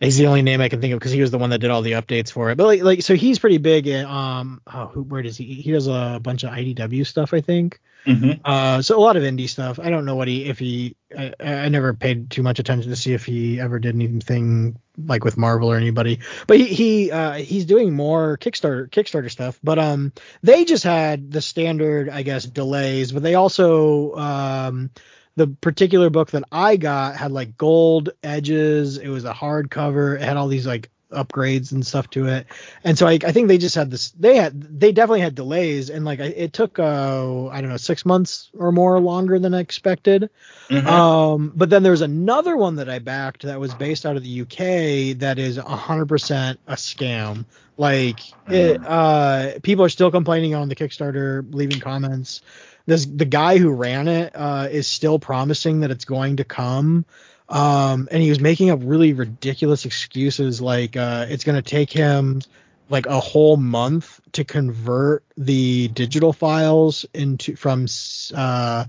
[0.00, 1.70] he's the only name i can think of because he was the one that did
[1.70, 2.56] all the updates for it.
[2.56, 5.88] But like like so he's pretty big in um oh where does he he does
[5.88, 8.40] a bunch of idw stuff i think Mhm.
[8.42, 9.78] Uh, so a lot of indie stuff.
[9.78, 10.96] I don't know what he if he.
[11.16, 15.24] I, I never paid too much attention to see if he ever did anything like
[15.24, 16.20] with Marvel or anybody.
[16.46, 19.58] But he he uh, he's doing more Kickstarter Kickstarter stuff.
[19.62, 23.12] But um, they just had the standard, I guess, delays.
[23.12, 24.90] But they also um,
[25.36, 28.96] the particular book that I got had like gold edges.
[28.96, 30.16] It was a hardcover.
[30.16, 32.46] It had all these like upgrades and stuff to it.
[32.84, 34.10] And so I, I think they just had this.
[34.10, 38.04] They had they definitely had delays, and like it took uh I don't know six
[38.04, 40.30] months or more longer than I expected.
[40.68, 40.86] Mhm.
[40.86, 44.42] Um, but then there's another one that I backed that was based out of the
[44.42, 47.44] UK that is 100% a scam.
[47.76, 52.42] Like it, uh, people are still complaining on the Kickstarter, leaving comments.
[52.86, 57.04] This the guy who ran it uh, is still promising that it's going to come.
[57.48, 61.90] Um, and he was making up really ridiculous excuses like uh, it's going to take
[61.90, 62.42] him
[62.90, 67.86] like a whole month to convert the digital files into from
[68.34, 68.84] uh,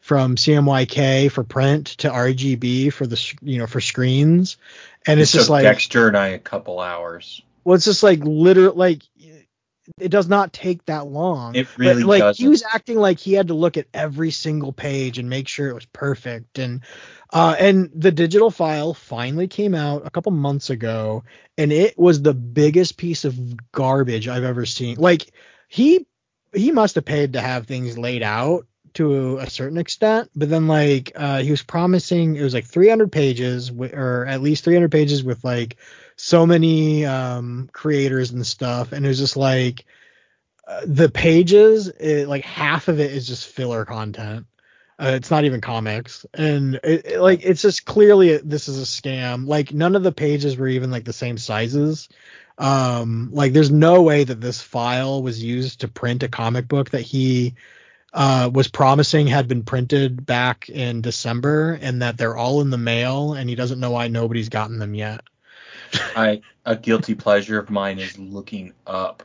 [0.00, 4.56] from CMYK for print to RGB for the you know for screens,
[5.06, 7.42] and it's It just like Dexter and I a couple hours.
[7.64, 9.02] well, it's just like literally like
[10.00, 11.54] it does not take that long.
[11.54, 12.42] It But, really like doesn't.
[12.42, 15.68] he was acting like he had to look at every single page and make sure
[15.68, 16.80] it was perfect and
[17.32, 21.24] uh and the digital file finally came out a couple months ago
[21.58, 23.36] and it was the biggest piece of
[23.72, 24.96] garbage I've ever seen.
[24.98, 25.32] Like
[25.68, 26.06] he
[26.54, 30.68] he must have paid to have things laid out to a certain extent, but then
[30.68, 34.90] like uh he was promising it was like 300 pages wi- or at least 300
[34.90, 35.76] pages with like
[36.16, 39.84] so many um creators and stuff and it was just like
[40.66, 44.46] uh, the pages it, like half of it is just filler content.
[44.98, 46.24] Uh, it's not even comics.
[46.34, 49.46] And it, it- like it's just clearly this is a scam.
[49.46, 52.08] Like none of the pages were even like the same sizes.
[52.58, 56.90] Um like there's no way that this file was used to print a comic book
[56.90, 57.54] that he
[58.12, 62.78] uh was promising had been printed back in December and that they're all in the
[62.78, 65.20] mail and he doesn't know why nobody's gotten them yet
[66.16, 69.22] I a guilty pleasure of mine is looking up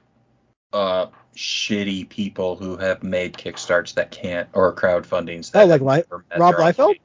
[0.73, 6.03] uh shitty people who have made kickstarts that can't or crowdfundings that Oh, like Li-
[6.37, 6.95] Rob Liefeld?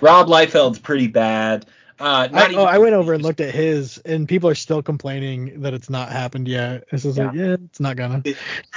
[0.00, 1.66] Rob Liefeld's pretty bad.
[2.00, 5.62] Uh, I, oh, I went over and looked at his, and people are still complaining
[5.62, 6.84] that it's not happened yet.
[6.92, 8.20] It's just like, yeah, it's not gonna.
[8.20, 8.36] The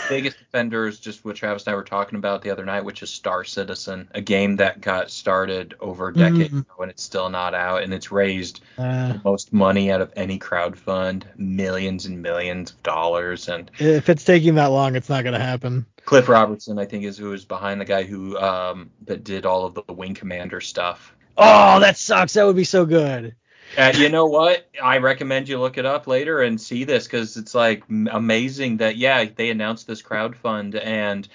[0.09, 3.03] biggest offender is just what Travis and I were talking about the other night, which
[3.03, 6.61] is Star Citizen, a game that got started over a decade Mhm.
[6.61, 10.11] ago and it's still not out, and it's raised Uh, the most money out of
[10.15, 13.47] any crowdfund, millions and millions of dollars.
[13.49, 15.85] And if it's taking that long, it's not gonna happen.
[16.05, 19.65] Cliff Robertson, I think, is who is behind the guy who um that did all
[19.65, 21.13] of the Wing Commander stuff.
[21.37, 22.33] Oh, that sucks.
[22.33, 23.35] That would be so good.
[23.77, 24.69] Uh, you know what?
[24.83, 28.97] I recommend you look it up later and see this because it's like amazing that
[28.97, 31.27] yeah they announced this crowdfund and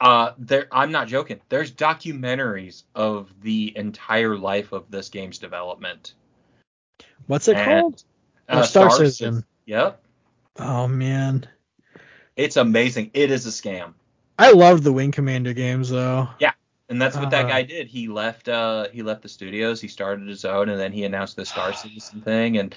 [0.00, 1.40] uh there I'm not joking.
[1.48, 6.14] There's documentaries of the entire life of this game's development.
[7.26, 8.04] What's it And, called?
[8.48, 9.16] Uh, Oh, Star Citizen.
[9.34, 9.44] Citizen.
[9.66, 10.02] Yep,
[10.58, 11.48] Oh man,
[12.36, 13.10] it's amazing.
[13.14, 13.94] It is a scam.
[14.38, 16.28] I love the Wing Commander games though.
[16.90, 17.86] And that's what that Uh, guy did.
[17.86, 21.36] He left uh he left the studios, he started his own and then he announced
[21.36, 22.74] the Star Citizen thing and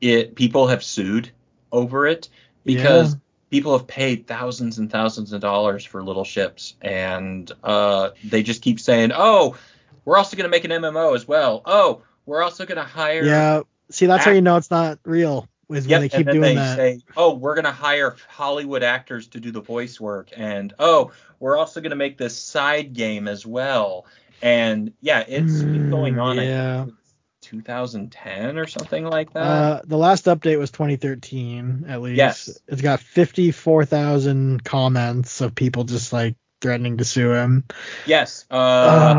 [0.00, 1.30] it people have sued
[1.72, 2.28] over it
[2.64, 3.18] because Yeah.
[3.50, 8.62] people have paid thousands and thousands of dollars for little ships and uh they just
[8.62, 9.56] keep saying, "Oh,
[10.04, 11.62] we're also going to make an MMO as well.
[11.64, 13.62] Oh, we're also going to hire Yeah.
[13.90, 15.48] See, that's how you know it's not real.
[15.70, 16.76] Is Yep, when they keep and then doing they that.
[16.76, 21.56] say, "Oh, we're gonna hire Hollywood actors to do the voice work," and "Oh, we're
[21.56, 24.06] also gonna make this side game as well."
[24.42, 26.36] And yeah, it's been going on.
[26.36, 26.84] Mm, yeah.
[26.84, 29.40] think, since 2010 or something like that.
[29.42, 32.16] Uh, the last update was 2013, at least.
[32.16, 32.58] Yes.
[32.68, 37.64] It's got 54,000 comments of people just like threatening to sue him.
[38.06, 38.46] yes.
[38.50, 38.54] Uh,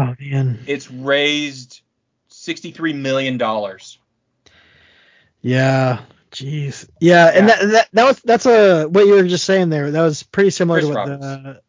[0.10, 0.60] oh man.
[0.67, 1.81] it's raised
[2.29, 3.99] 63 million dollars.
[5.41, 6.01] Yeah.
[6.36, 6.89] Jeez.
[7.00, 7.56] Yeah, and Yeah.
[7.56, 9.91] that, that that was that's a what you were just saying there.
[9.91, 11.26] That was pretty similar Chris to what Roberts.
[11.26, 11.62] the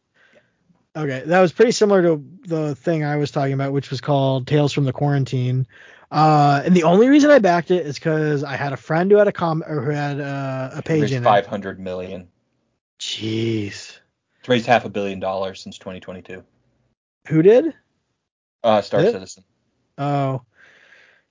[1.00, 4.46] Okay, that was pretty similar to the thing I was talking about, which was called
[4.46, 5.66] Tales from the Quarantine.
[6.10, 9.18] Uh, and the only reason I backed it is because I had a friend who
[9.18, 11.24] had a com or who had uh, a page Raised in it.
[11.24, 12.28] 500 million.
[12.98, 13.98] Jeez.
[14.40, 16.42] It's raised half a billion dollars since 2022.
[17.28, 17.74] Who did?
[18.64, 19.12] Uh, Star Did it?
[19.12, 19.44] Citizen.
[19.98, 20.42] Oh,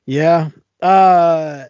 [0.06, 0.50] yeah.
[0.82, 1.66] Uh,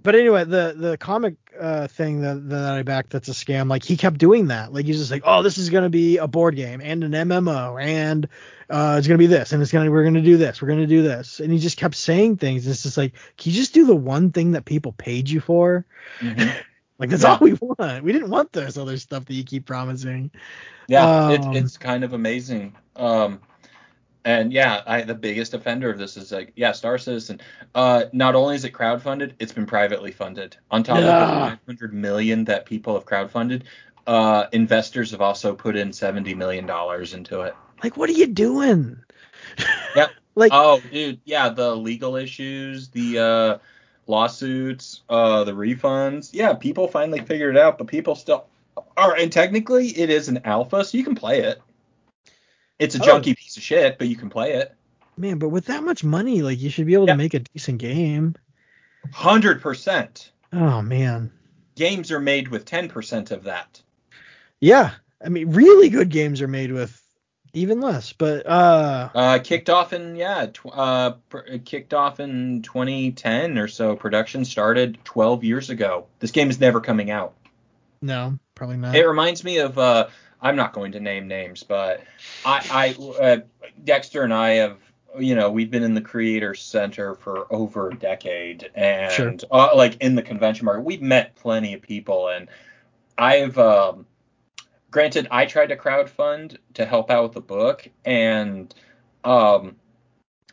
[0.00, 3.68] but anyway, the the comic uh thing that that I backed that's a scam.
[3.68, 4.72] Like he kept doing that.
[4.72, 7.80] Like he's just like, oh, this is gonna be a board game and an MMO
[7.82, 8.28] and
[8.70, 11.02] uh it's gonna be this and it's gonna we're gonna do this we're gonna do
[11.02, 12.66] this and he just kept saying things.
[12.66, 15.84] It's just like, can you just do the one thing that people paid you for?
[16.20, 16.54] Mhm.
[16.98, 17.32] Like that's Yeah.
[17.32, 18.04] all we want.
[18.04, 20.30] We didn't want this other stuff that you keep promising.
[20.86, 22.76] Yeah, it, Um, it's kind of amazing.
[22.96, 23.40] Um,
[24.24, 27.40] and yeah, I, the biggest offender of this is like, yeah, Star Citizen.
[27.74, 30.56] Uh, not only is it crowdfunded, it's been privately funded.
[30.70, 33.62] On top of the 500 million that people have crowdfunded,
[34.06, 37.54] uh, investors have also put in 70 million dollars into it.
[37.82, 38.98] Like, what are you doing?
[39.96, 40.10] Yep.
[40.34, 43.58] Like, Oh, dude, yeah, the legal issues, the uh,
[44.06, 46.30] lawsuits, uh, the refunds.
[46.32, 48.46] Yeah, people finally figured it out, but people still
[48.96, 49.14] are.
[49.14, 51.60] And technically, it is an alpha, so you can play it.
[52.82, 53.06] It's a Oh.
[53.06, 54.74] junky piece of shit, but you can play it.
[55.16, 57.12] Man, but with that much money, like you should be able Yeah.
[57.14, 58.34] to make a decent game.
[59.12, 60.32] Hundred percent.
[60.52, 61.30] Oh man.
[61.76, 63.80] Games are made with ten percent of that.
[64.60, 64.92] Yeah.
[65.24, 66.98] I mean, really good games are made with
[67.52, 68.12] even less.
[68.12, 73.68] But uh, Uh, kicked off in yeah, tw- uh, pr- kicked off in 2010 or
[73.68, 73.94] so.
[73.94, 76.06] Production started 12 years ago.
[76.20, 77.34] This game is never coming out.
[78.00, 78.96] no, probably not.
[78.96, 80.08] It reminds me of uh,
[80.42, 82.02] I'm not going to name names, but
[82.44, 83.36] I, I uh,
[83.84, 84.78] Dexter and I have
[85.18, 89.34] you know we've been in the creator center for over a decade and Sure.
[89.50, 92.48] uh, like in the convention market we've met plenty of people and
[93.18, 94.06] I've um,
[94.90, 98.74] granted I tried to crowdfund to help out with the book and
[99.24, 99.76] um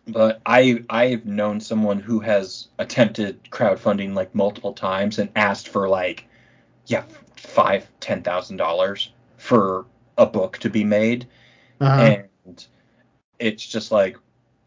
[0.07, 5.87] but I I've known someone who has attempted crowdfunding like multiple times and asked for
[5.87, 6.25] like
[6.87, 7.03] yeah
[7.37, 9.85] five ten thousand dollars for
[10.17, 11.27] a book to be made.
[11.81, 12.01] Uh-huh.
[12.01, 12.67] and
[13.39, 14.17] it's just like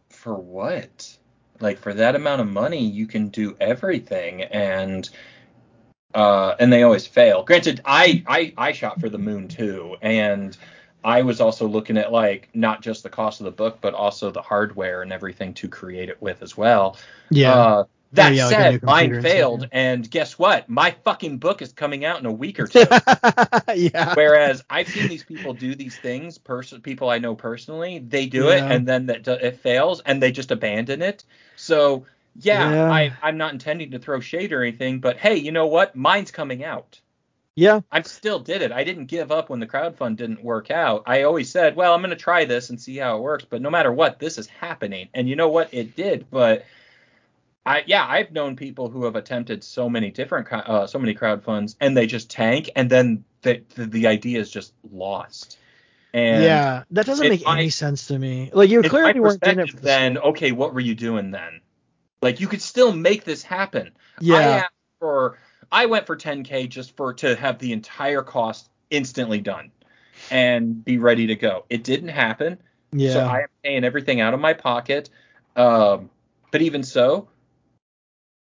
[0.09, 1.17] for what?
[1.61, 4.43] Like for that amount of money you can do everything.
[4.43, 5.09] And
[6.15, 7.43] uh and they always fail.
[7.45, 9.97] Granted i i i shot for the moon too.
[10.03, 10.57] And
[11.05, 14.31] i was also looking at like not just the cost of the book but also
[14.31, 16.97] the hardware and everything to create it with as well.
[17.31, 17.53] Yeah.
[17.53, 19.69] uh, that yeah, like said, computer mine and failed, yeah.
[19.73, 20.69] and guess what?
[20.69, 22.85] My fucking book is coming out in a week or two.
[23.75, 24.15] yeah.
[24.15, 28.49] Whereas I've seen these people do these things, pers- people I know personally, they do
[28.51, 31.25] it and then that it fails and they just abandon it.
[31.57, 32.91] So yeah, Yeah.
[32.91, 35.97] I, I'm not intending to throw shade or anything, but hey, you know what?
[35.97, 37.01] Mine's coming out.
[37.55, 37.81] Yeah.
[37.91, 38.73] I still did it.
[38.73, 41.03] I didn't give up when the crowdfund didn't work out.
[41.07, 43.45] I always said, well, I'm going to try this and see how it works.
[43.49, 45.09] But no matter what, this is happening.
[45.13, 45.73] And you know what?
[45.73, 46.27] It did.
[46.31, 46.65] But
[47.65, 51.45] I, yeah, I've known people who have attempted so many different, uh, so many crowd
[51.45, 55.59] funds and they just tank, and then the the, the idea is just lost.
[56.15, 56.83] And yeah.
[56.91, 58.51] That doesn't make my- any sense to me.
[58.53, 61.31] Like you clearly weren't in it for perspective, the then okay, what were you doing
[61.31, 61.61] then?
[62.21, 63.93] Like you could still make this happen.
[64.19, 64.39] I Yeah.
[64.65, 65.39] asked for
[65.71, 69.71] I went for 10k just for to have the entire cost instantly done
[70.31, 71.65] and be ready to go.
[71.71, 72.59] It didn't happen,
[72.93, 73.13] Yeah.
[73.15, 75.09] so I am paying everything out of my pocket.
[75.57, 76.11] Um,
[76.51, 77.29] but even so,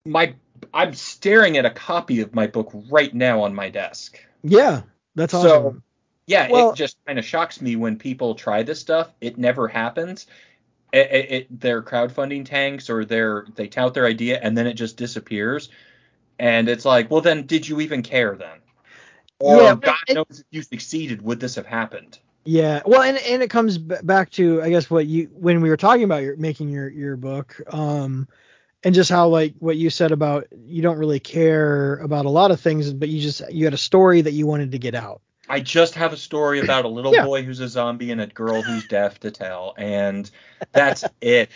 [0.05, 0.35] my
[0.75, 4.19] I'm staring at a copy of my book right now on my desk.
[4.43, 4.83] yeah.
[5.15, 5.83] That's So- awesome.
[6.27, 9.11] Yeah, Well- it just kind of shocks me when people try this stuff.
[9.21, 10.27] It never happens.
[10.93, 14.75] It, it, it their crowdfunding tanks or their they tout their idea and then it
[14.75, 15.69] just disappears.
[16.39, 18.59] And it's like, well, then did you even care then?
[19.41, 22.19] Or Yeah, God it- knows if you succeeded, would this have happened?
[22.45, 25.77] Yeah, well, and and it comes back to I guess what you when we were
[25.77, 28.27] talking about your making your your book, um,
[28.85, 32.51] and just how like what you said about you don't really care about a lot
[32.51, 35.21] of things, but you just you had a story that you wanted to get out.
[35.49, 37.23] I just have a story about a little Yeah.
[37.25, 40.31] boy who's a zombie and a girl who's deaf to tell, and
[40.73, 41.51] that's it.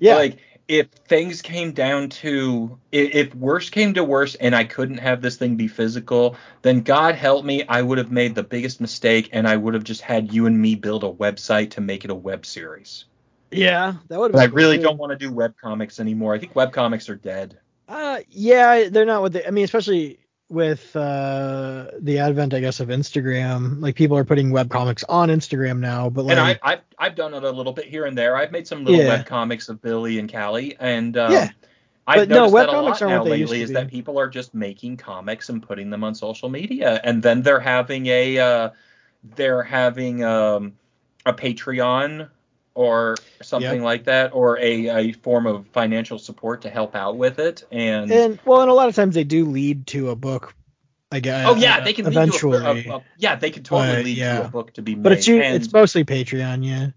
[0.00, 4.98] Yeah, Like if things came down to if worse came to worse and I couldn't
[4.98, 8.80] have this thing be physical, then God help me, I would have made the biggest
[8.80, 12.04] mistake and I would have just had you and me build a website to make
[12.04, 13.04] it a web series.
[13.52, 14.34] Yeah, that would.
[14.36, 16.34] I really don't want to do web comics anymore.
[16.34, 17.58] I think web comics are dead.
[17.88, 19.44] Uh, yeah, they're not what they.
[19.46, 23.80] I mean, especially with uh the advent, I guess, of Instagram.
[23.80, 27.14] Like people are putting web comics on Instagram now, but like and I, I've I've
[27.14, 28.36] done it a little bit here and there.
[28.36, 29.08] I've made some little Yeah.
[29.08, 31.50] web comics of Billy and Callie, and um, Yeah.
[32.06, 34.18] I've But no, noticed web that a comics lot aren't now lately is that people
[34.18, 38.38] are just making comics and putting them on social media, and then they're having a
[38.38, 38.70] uh,
[39.36, 40.74] they're having um,
[41.24, 42.28] a Patreon
[42.74, 47.38] or something like that, or a, a form of financial support to help out with
[47.38, 48.10] it, and.
[48.10, 50.54] and well, and a lot of times they do lead to a book.
[51.10, 51.46] I guess.
[51.46, 52.58] Oh yeah, they can lead eventually.
[52.58, 54.38] to a, a, a yeah, they can totally But, lead yeah.
[54.40, 55.02] to a book to be made.
[55.02, 56.88] But it's and- it's mostly Patreon, yeah.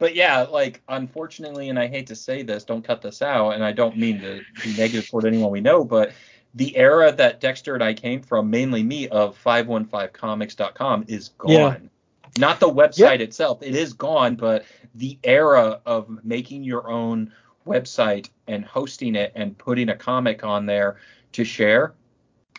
[0.00, 3.62] But yeah, like unfortunately, and I hate to say this, don't cut this out, and
[3.64, 6.12] I don't mean to be negative toward anyone we know, but
[6.54, 11.50] the era that Dexter and I came from, mainly me, of 515comics.com is gone.
[11.50, 11.76] Yeah.
[12.38, 14.64] Not the website itself, it is gone, but
[14.94, 17.32] the era of making your own
[17.66, 20.96] website and hosting it and putting a comic on there
[21.32, 21.94] to share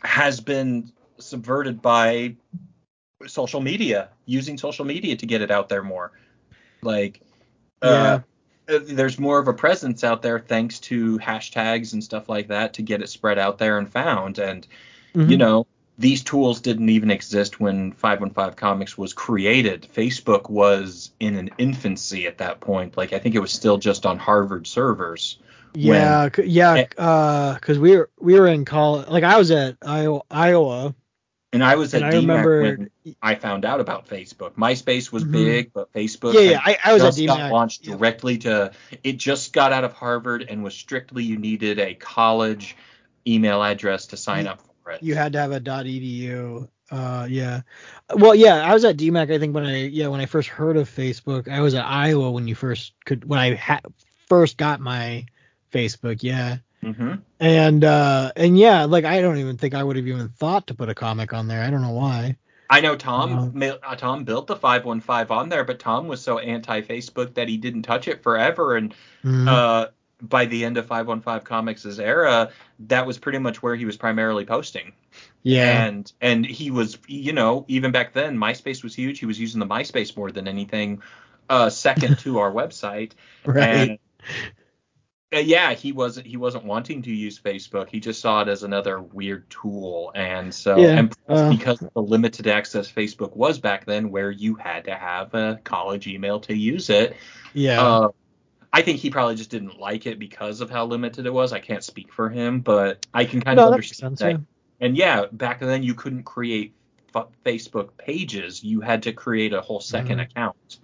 [0.04, 2.36] has been subverted by
[3.26, 6.12] social media, using social media to get it out there more.
[6.82, 7.22] Like,
[7.82, 8.20] uh,
[8.70, 12.74] uh, there's more of a presence out there thanks to hashtags and stuff like that
[12.76, 14.40] to get it spread out there and found.
[14.40, 14.68] And
[15.16, 15.30] Mhm.
[15.30, 19.88] you know, these tools didn't even exist when 515 Comics was created.
[19.94, 22.98] Facebook was in an infancy at that point.
[22.98, 25.38] Like I think it was still just on Harvard servers
[25.76, 26.86] Yeah, c- yeah, Eh.
[27.02, 29.08] uh, because we were we were in college.
[29.08, 30.96] Like I was at Iowa, Iowa
[31.52, 32.62] And I was at and I remember.
[32.62, 32.90] when
[33.22, 34.54] I found out about Facebook.
[34.56, 35.32] MySpace was Mhm.
[35.32, 37.98] big, but Facebook Yeah, yeah, I, I was at just got launched Yep.
[38.00, 38.72] directly to.
[39.04, 42.76] It just got out of Harvard and was strictly you needed a college
[43.28, 45.04] email address to sign You- up for it.
[45.04, 46.68] You had to have a .edu.
[46.92, 47.62] Uh, yeah.
[48.16, 49.34] Well, yeah, I was at DMACC.
[49.34, 52.32] I think when I yeah when I first heard of Facebook, I was at Iowa
[52.32, 53.82] when you first could when I ha-
[54.28, 55.26] first got my
[55.72, 56.22] Facebook.
[56.22, 56.58] Yeah.
[56.84, 60.68] hmm And uh and yeah, like I don't even think I would have even thought
[60.68, 61.64] to put a comic on there.
[61.64, 62.38] I don't know why.
[62.70, 63.52] I know Tom.
[63.54, 67.58] Ma- uh, Tom built the 515 on there, but Tom was so anti-Facebook that he
[67.58, 68.76] didn't touch it forever.
[68.76, 69.48] And Mm.
[69.48, 69.88] uh,
[70.24, 72.50] by the end of 515 Comics' era,
[72.88, 74.94] that was pretty much where he was primarily posting.
[75.44, 75.86] yeah.
[75.86, 79.60] and and he was you know even back then myspace was huge he was using
[79.60, 81.02] the myspace more than anything
[81.50, 83.12] uh second to our website
[83.46, 83.90] right.
[83.90, 84.00] and
[85.36, 88.64] uh, yeah he wasn't he wasn't wanting to use facebook he just saw it as
[88.64, 91.50] another weird tool and so Yeah, and plus uh.
[91.50, 95.60] because of the limited access facebook was back then where you had to have a
[95.66, 97.16] college email to use it
[97.54, 98.08] yeah.
[98.76, 101.54] I think he probably just didn't like it because of how limited it was.
[101.54, 104.20] I can't speak for him, but I can kind no, of that understand sense.
[104.22, 104.86] that Yeah.
[104.88, 106.74] and yeah, back then you couldn't create
[107.16, 108.64] f- Facebook pages.
[108.64, 110.24] You had to create a whole 2nd Mhm.
[110.24, 110.80] account.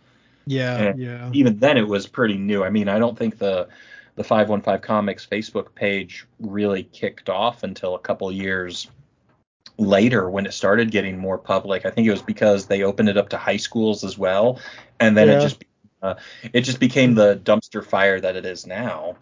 [0.45, 0.77] Yeah.
[0.77, 1.29] And Yeah.
[1.33, 2.63] Even then, it was pretty new.
[2.63, 3.67] I mean, I don't think the
[4.15, 8.89] the 515 Comics Facebook page really kicked off until a couple years
[9.77, 11.85] later when it started getting more public.
[11.85, 14.59] I think it was because they opened it up to high schools as well,
[14.99, 15.37] and then Yeah.
[15.37, 15.63] it just
[16.01, 16.15] uh,
[16.53, 19.15] it just became the dumpster fire that it is now.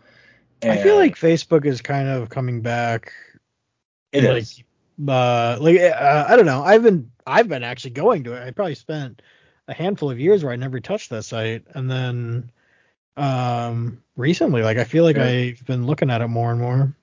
[0.64, 3.14] I feel like Facebook is kind of coming back.
[4.12, 4.64] it like, is.
[5.08, 6.64] Uh, like uh, I don't know.
[6.64, 8.48] I've been I've been actually going to it.
[8.48, 9.22] I probably spent
[9.68, 12.52] a handful of years where I never touched that site, and then
[13.18, 15.26] um recently, like I feel like Yeah.
[15.26, 16.96] I've been looking at it more and more.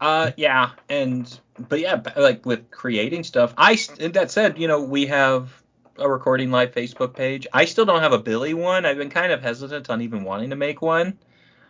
[0.00, 5.06] Uh, yeah, and but yeah, like with creating stuff, I that said, you know, we
[5.06, 5.62] have
[5.98, 7.46] a recording live Facebook page.
[7.52, 8.84] I still don't have a Billy one.
[8.86, 11.18] I've been kind of hesitant on even wanting to make one,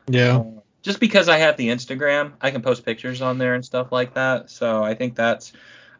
[0.08, 0.36] Yeah.
[0.36, 2.32] Um, just because I have the Instagram.
[2.40, 4.50] I can post pictures on there and stuff like that.
[4.50, 5.52] So I think that's,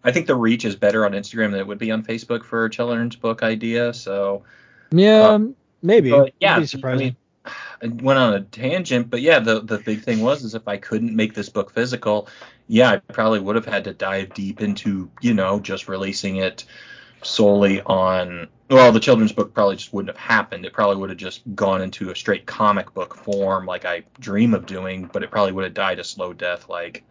[0.05, 2.65] I think the reach is better on Instagram than it would be on Facebook for
[2.65, 3.93] a children's book idea.
[3.95, 4.45] So
[4.93, 5.23] Yeah.
[5.23, 5.39] Uh,
[5.83, 6.11] maybe.
[6.11, 7.07] but yeah, That'd I surprising.
[7.07, 7.17] mean,
[7.83, 10.77] I went on a tangent, but yeah, the the big thing was is if I
[10.77, 12.29] couldn't make this book physical,
[12.69, 16.65] yeah, I probably would have had to dive deep into you know just releasing it
[17.27, 18.49] solely on.
[18.69, 20.65] Well, the children's book probably just wouldn't have happened.
[20.65, 24.55] It probably would have just gone into a straight comic book form, like I dream
[24.55, 27.05] of doing, but it probably would have died a slow death, like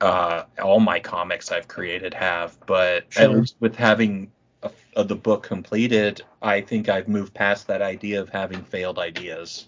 [0.00, 2.56] uh, all my comics I've created have.
[2.66, 4.30] But at least with having
[4.62, 8.98] a, of the book completed, I think I've moved past that idea of having failed
[8.98, 9.66] ideas.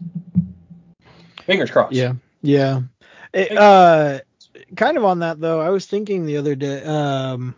[1.44, 1.94] Fingers crossed.
[1.94, 2.14] Yeah.
[2.42, 2.82] Yeah.
[3.32, 4.20] It, uh,
[4.76, 6.82] kind of on that though, I was thinking the other day.
[6.84, 7.56] Um,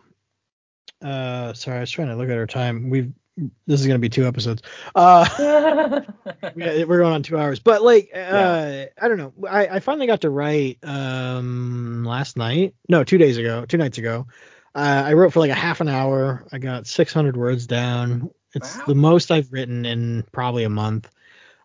[1.04, 2.90] uh, sorry, I was trying to look at our time.
[2.90, 3.12] We've
[3.66, 4.62] this is gonna be two episodes.
[4.94, 6.00] Uh.
[6.56, 9.32] Yeah, we're going on two hours, but like, uh, I don't know.
[9.48, 12.74] I, I finally got to write um last night.
[12.88, 14.26] No, two days ago, two nights ago.
[14.74, 16.46] Uh, I wrote for like a half an hour.
[16.52, 18.30] I got 600 words down.
[18.54, 18.84] It's Wow.
[18.86, 21.10] the most I've written in probably a month.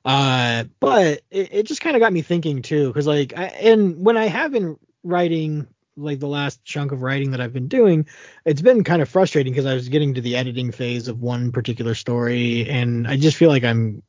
[0.05, 4.03] Uh, but it, it just kind of got me thinking too, because like, I, and
[4.03, 5.67] when I have been writing
[5.99, 8.07] like the last chunk of writing that I've been doing,
[8.45, 11.51] it's been kind of frustrating because I was getting to the editing phase of one
[11.51, 14.03] particular story, and I just feel like I'm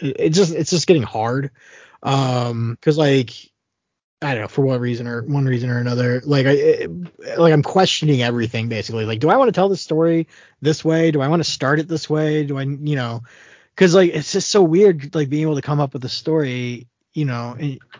[0.00, 1.50] it just it's just getting hard.
[2.02, 3.30] Um because like
[4.22, 6.90] i don't know for what reason or one reason or another like i it,
[7.38, 9.04] like i'm questioning everything basically.
[9.04, 10.28] Like do i want to tell the story
[10.62, 11.10] this way?
[11.10, 12.44] Do i want to start it this way?
[12.44, 13.22] Do i you know
[13.74, 16.86] because like it's just so weird like being able to come up with a story
[17.12, 17.56] you know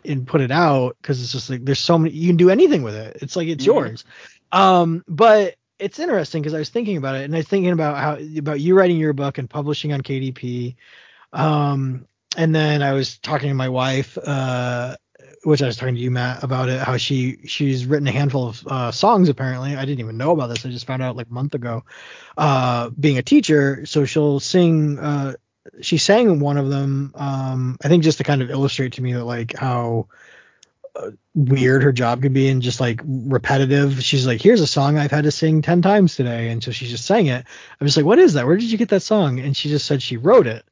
[0.08, 2.82] and, put it out because it's just like there's so many you can do anything
[2.82, 3.66] with it it's like it's Mhm.
[3.66, 4.04] yours
[4.52, 7.96] um but it's interesting because i was thinking about it and i was thinking about
[7.98, 10.76] how about you writing your book and publishing on kdp
[11.32, 14.96] um, and then I was talking to my wife, uh,
[15.44, 18.48] which I was talking to you, Matt, about it, how she she's written a handful
[18.48, 19.28] of uh, songs.
[19.28, 20.64] Apparently, I didn't even know about this.
[20.66, 21.84] I just found out like a month ago.
[22.36, 24.98] Uh, being a teacher, so she'll sing.
[24.98, 25.34] Uh,
[25.80, 27.12] she sang one of them.
[27.14, 30.08] Um, I think just to kind of illustrate to me that like how
[30.94, 34.02] uh, weird her job could be and just like repetitive.
[34.02, 36.48] She's like, here's a song I've had to sing 10 times today.
[36.48, 37.44] And so she just sang it.
[37.80, 38.46] I'm just like, what is that?
[38.46, 39.38] Where did you get that song?
[39.38, 40.64] And she just said she wrote it.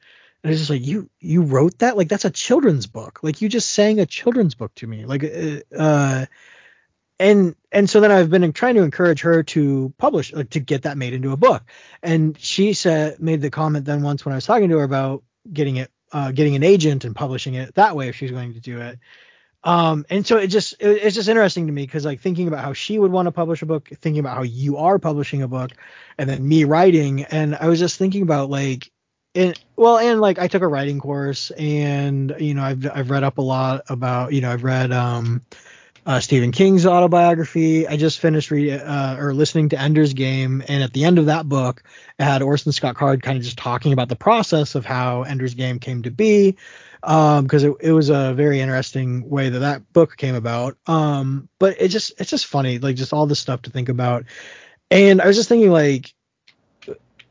[0.42, 1.97] And it's just like, you, you wrote that?
[1.97, 3.20] Like, that's a children's book.
[3.22, 5.07] Like, you just sang a children's book to me.
[5.07, 6.26] Like, uh, uh
[7.18, 10.82] and, and so then I've been trying to encourage her to publish, like, to get
[10.82, 11.62] that made into a book.
[12.02, 15.24] And she said, made the comment then once when I was talking to her about
[15.52, 18.60] getting it, uh, getting an agent and publishing it that way if she's going to
[18.60, 18.98] do it
[19.62, 22.62] Um, and so it just it, it's just interesting to me because like thinking about
[22.64, 25.48] how she would want to publish a book, thinking about how you are publishing a
[25.48, 25.72] book,
[26.18, 28.90] and then me writing, and I was just thinking about like,
[29.34, 33.24] and well, and like I took a writing course, and you know I've I've read
[33.24, 35.42] up a lot about you know I've read um
[36.07, 37.86] uh, Stephen King's autobiography.
[37.86, 41.26] I just finished reading uh, or listening to Ender's Game, and at the end of
[41.26, 41.82] that book,
[42.18, 45.55] it had Orson Scott Card kind of just talking about the process of how Ender's
[45.55, 46.57] Game came to be,
[47.00, 50.76] because um, it, it was a very interesting way that that book came about.
[50.86, 54.24] Um, but it just it's just funny, like just all this stuff to think about.
[54.90, 56.13] And I was just thinking, like,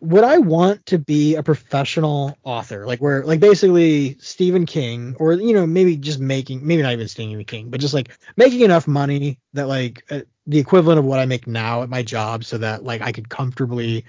[0.03, 5.31] would I want to be a professional author, like where, like basically Stephen King, or
[5.31, 8.85] you know, maybe just making, maybe not even Stephen King, but just like making enough
[8.85, 12.57] money that like uh, the equivalent of what I make now at my job, so
[12.57, 14.03] that like I could comfortably,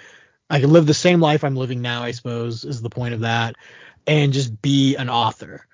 [0.51, 3.21] I could live the same life I'm living now, I suppose, is the point of
[3.21, 3.55] that,
[4.05, 5.65] and just be an author.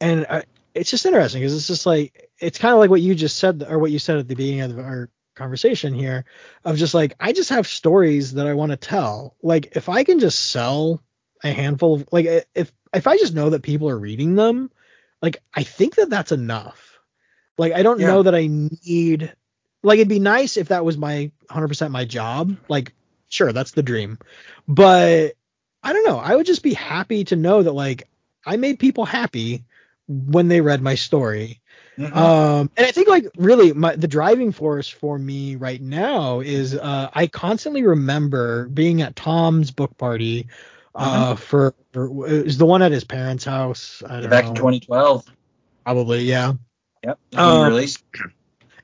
[0.00, 0.42] And uh,
[0.74, 3.64] it's just interesting because it's just like it's kind of like what you just said,
[3.68, 5.08] or what you said at the beginning of our
[5.38, 6.24] conversation here
[6.64, 9.36] of just like I just have stories that I want to tell.
[9.42, 11.02] Like if I can just sell
[11.42, 14.70] a handful of like if if I just know that people are reading them,
[15.22, 16.98] like I think that that's enough.
[17.56, 18.08] Like I don't yeah.
[18.08, 19.32] know that I need
[19.82, 22.56] like it'd be nice if that was my 100% my job.
[22.68, 22.92] Like
[23.28, 24.18] sure, that's the dream.
[24.66, 25.34] But
[25.82, 26.18] I don't know.
[26.18, 28.08] I would just be happy to know that like
[28.44, 29.64] I made people happy
[30.08, 31.60] when they read my story
[31.98, 32.16] Mm-hmm.
[32.16, 36.76] Um, and I think like really my, the driving force for me right now is
[36.76, 40.46] uh, I constantly remember being at Tom's book party
[40.94, 41.36] uh, mm-hmm.
[41.36, 44.02] for, for it was the one at his parents' house.
[44.06, 44.50] back know.
[44.50, 45.24] in 2012.
[45.84, 46.52] Probably, yeah.
[47.04, 47.18] Yep.
[47.36, 48.04] Um, released.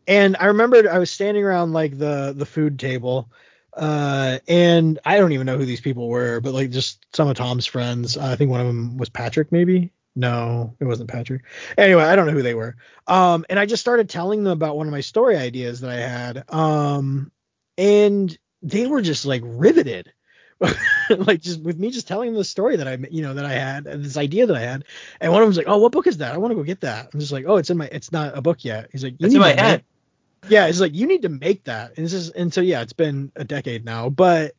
[0.07, 3.31] And I remember I was standing around like the the food table,
[3.75, 7.37] uh, and I don't even know who these people were, but like just some of
[7.37, 8.17] Tom's friends.
[8.17, 9.93] Uh, I think one of them was Patrick, maybe.
[10.17, 11.43] No, it wasn't Patrick.
[11.77, 12.77] Anyway, I don't know who they were.
[13.07, 15.97] Um, and I just started telling them about one of my story ideas that I
[15.97, 16.45] had.
[16.53, 17.33] Um,
[17.77, 20.13] and they were just like riveted.
[21.11, 23.53] like just with me just telling them the story that I you know that I
[23.53, 24.85] had this idea that I had
[25.21, 26.81] and one of them's like oh what book is that I want to go get
[26.83, 29.17] that I'm just like oh it's in my it's not a book yet he's like
[29.19, 29.83] it's in my head
[30.49, 32.93] yeah he's like you need to make that and this is and so yeah it's
[32.93, 34.55] been a decade now but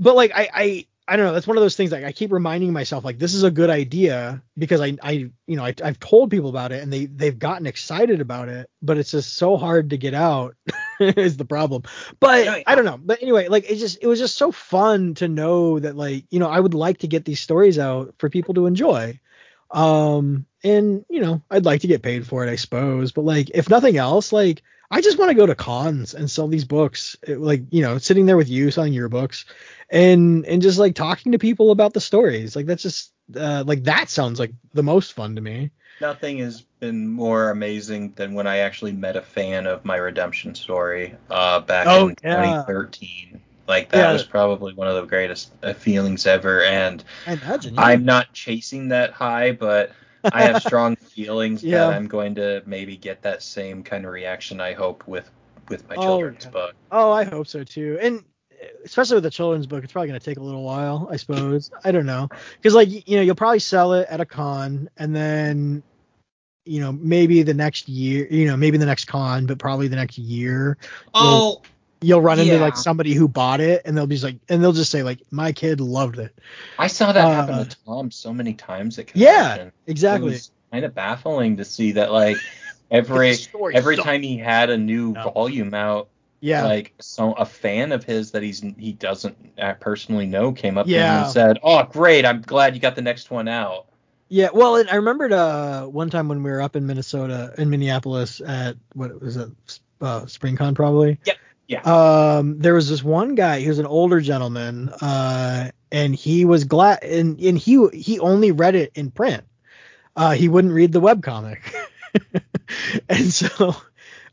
[0.00, 1.34] but like I I I don't know.
[1.34, 1.92] That's one of those things.
[1.92, 5.10] Like I keep reminding myself, like this is a good idea because I, I,
[5.46, 8.70] you know, I, have told people about it and they, they've gotten excited about it,
[8.80, 10.56] but it's just so hard to get out
[11.00, 11.82] is the problem.
[12.18, 12.98] But I don't know.
[12.98, 16.38] But anyway, like it just, it was just so fun to know that, like, you
[16.38, 19.20] know, I would like to get these stories out for people to enjoy.
[19.70, 23.12] Um, and you know, I'd like to get paid for it, I suppose.
[23.12, 24.62] But like, if nothing else, like
[24.92, 28.26] I just want to go to cons and sell these books, like you know, sitting
[28.26, 29.46] there with you selling your books,
[29.88, 32.54] and and just like talking to people about the stories.
[32.54, 35.70] Like that's just uh, like that sounds like the most fun to me.
[36.02, 40.54] Nothing has been more amazing than when I actually met a fan of my redemption
[40.54, 42.64] story uh, back oh, in yeah.
[42.64, 43.40] 2013.
[43.66, 44.12] Like that yeah.
[44.12, 47.80] was probably one of the greatest uh, feelings ever, and I imagine, yeah.
[47.80, 49.92] I'm not chasing that high, but
[50.32, 51.78] I have strong feelings yeah.
[51.78, 54.60] that I'm going to maybe get that same kind of reaction.
[54.60, 55.30] I hope with
[55.68, 56.74] with my oh, children's book.
[56.90, 57.98] Oh, I hope so too.
[58.00, 58.24] And
[58.60, 61.16] eh, especially with the children's book, it's probably going to take a little while, I
[61.16, 61.70] suppose.
[61.84, 65.14] I don't know, because like you know, you'll probably sell it at a con, and
[65.14, 65.82] then
[66.64, 69.96] you know maybe the next year, you know maybe the next con, but probably the
[69.96, 70.78] next year.
[71.14, 71.62] Oh,
[72.02, 74.90] you'll run into like somebody who bought it and they'll be like and they'll just
[74.90, 76.36] say like my kid loved it
[76.78, 80.84] i saw that uh, happen to tom so many times at yeah exactly it kind
[80.84, 82.36] of baffling to see that like
[82.90, 83.36] every
[83.74, 85.30] every time he had a new no.
[85.30, 86.08] volume out
[86.40, 89.36] yeah like so a fan of his that he's he doesn't
[89.80, 90.98] personally know came up yeah.
[90.98, 93.86] to him and said oh great i'm glad you got the next one out
[94.32, 98.40] yeah, well, I remembered uh, one time when we were up in Minnesota, in Minneapolis,
[98.40, 99.50] at what was it,
[100.00, 101.18] uh, SpringCon probably.
[101.26, 101.36] Yep.
[101.72, 101.80] Yeah.
[101.84, 103.60] Um, there was this one guy.
[103.60, 108.52] He was an older gentleman, uh, and he was glad, and and he he only
[108.52, 109.42] read it in print.
[110.14, 111.62] Uh, he wouldn't read the web comic,
[113.08, 113.74] and so.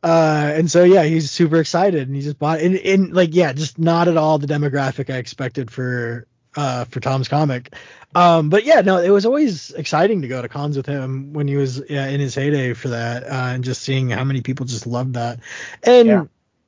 [0.02, 2.66] Uh, and so yeah, he's super excited and he just bought it.
[2.68, 6.26] And, and like yeah, just not at all the demographic I expected for
[6.56, 7.74] uh for Tom's comic.
[8.16, 11.50] Um, but yeah, no, it was always exciting to go to cons with him when
[11.50, 14.66] he was yeah, in his heyday for that, uh, and just seeing how many people
[14.66, 15.42] just loved that.
[15.84, 16.24] And yeah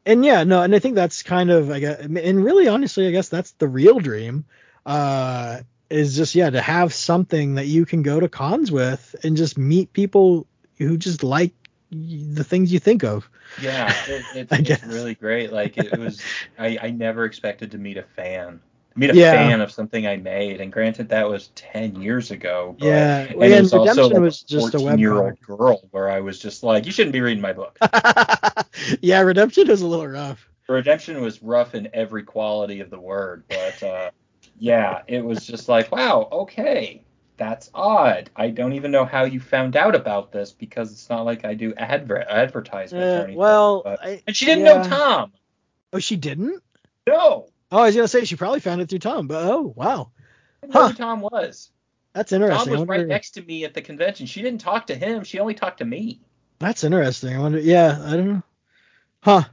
[0.06, 3.12] and yeah, no, and I think that's kind of I guess, and really honestly, I
[3.12, 4.46] guess that's the real dream.
[4.86, 9.36] Uh, is just yeah to have something that you can go to cons with and
[9.36, 10.48] just meet people
[10.78, 11.54] who just like
[11.92, 13.30] the things you think of.
[13.62, 15.52] Yeah, it, it, it's really great.
[15.52, 16.22] Like it, it was,
[16.58, 18.62] I, I never expected to meet a fan
[18.96, 19.32] meet a Yeah.
[19.34, 20.60] fan of something I made.
[20.62, 22.76] And granted, that was 10 years ago.
[22.80, 25.14] But, Yeah, And well, it and was also Redemption like was just a 14 year
[25.22, 27.78] old girl where I was just like, you shouldn't be reading my book.
[29.02, 30.48] yeah, Redemption was a little rough.
[30.68, 34.12] Redemption was rough in every quality of the word, but uh,
[34.58, 37.04] yeah, it was just like, wow, okay,
[37.36, 38.30] that's odd.
[38.38, 41.56] I don't even know how you found out about this because it's not like I
[41.56, 43.36] do adver- advertisements or Uh, anything.
[43.38, 44.82] well, but- I, and she didn't yeah.
[44.82, 45.34] know Tom.
[45.92, 46.62] Oh, she didn't.
[47.06, 50.12] No, Oh, I was gonna say she probably found it through Tom, but oh wow,
[50.64, 50.88] I didn't know Huh.
[50.90, 51.72] who Tom was.
[52.14, 52.74] that's interesting.
[52.74, 54.26] Tom was right next to me at the convention.
[54.26, 55.24] She didn't talk to him.
[55.24, 56.20] She only talked to me.
[56.60, 57.36] That's interesting.
[57.36, 57.60] I wonder.
[57.60, 58.44] Yeah, I don't know.
[59.24, 59.44] Huh?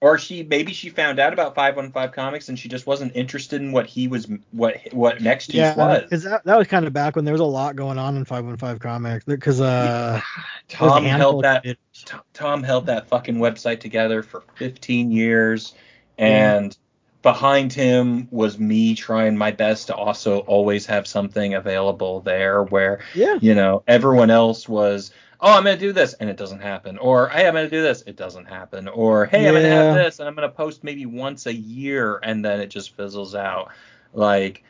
[0.00, 3.72] Or she maybe she found out about 515 Comics and she just wasn't interested in
[3.72, 6.02] what he was what what Next Yeah, was.
[6.02, 8.24] because that, that was kind of back when there was a lot going on in
[8.26, 9.24] 515 Comics.
[9.24, 10.20] Because uh,
[10.68, 11.78] Tom held that kids.
[12.04, 15.72] T- Tom held that fucking website together for 15 years,
[16.18, 16.76] and
[17.24, 23.00] behind him was me trying my best to also always have something available there where
[23.14, 23.38] Yeah.
[23.40, 25.10] you know everyone else was
[25.40, 28.02] oh i'm gonna do this and it doesn't happen or hey i'm gonna do this
[28.02, 31.46] it doesn't happen or hey i'm gonna have this and i'm gonna post maybe once
[31.46, 33.70] a year and then it just fizzles out
[34.12, 34.62] like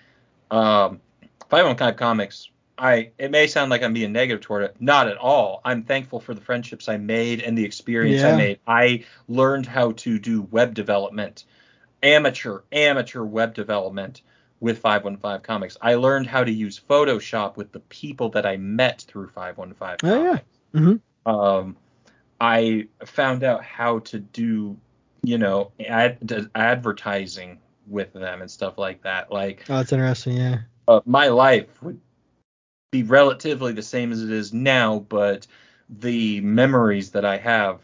[0.52, 1.00] um
[1.50, 4.74] 515 comics I it may sound like I'm being negative toward it.
[4.80, 5.60] Not at all.
[5.64, 8.34] I'm thankful for the friendships I made and the experience Yeah.
[8.34, 8.58] I made.
[8.66, 11.44] I learned how to do web development,
[12.04, 14.22] amateur amateur web development
[14.60, 15.76] with 515 Comics.
[15.80, 20.22] I learned how to use Photoshop with the people that I met through 515 Oh,
[20.24, 20.38] yeah.
[20.74, 21.00] Mhm.
[21.26, 21.76] Um,
[22.40, 24.76] I found out how to do,
[25.22, 29.32] you know, ad, advertising with them and stuff like that.
[29.32, 30.36] Like Oh, that's interesting.
[30.36, 30.58] Yeah.
[30.88, 32.00] uh, my life would
[32.90, 35.46] be relatively the same as it is now, but
[35.88, 37.80] the memories that I have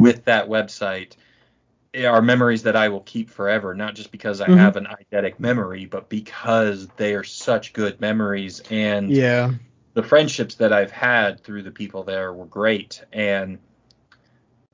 [0.00, 1.12] with that website
[1.94, 4.56] are memories that I will keep forever, not just because I Mhm.
[4.56, 9.52] have an eidetic memory, but because they are such good memories and Yeah.
[9.94, 13.04] the friendships that I've had through the people there were great.
[13.12, 13.58] And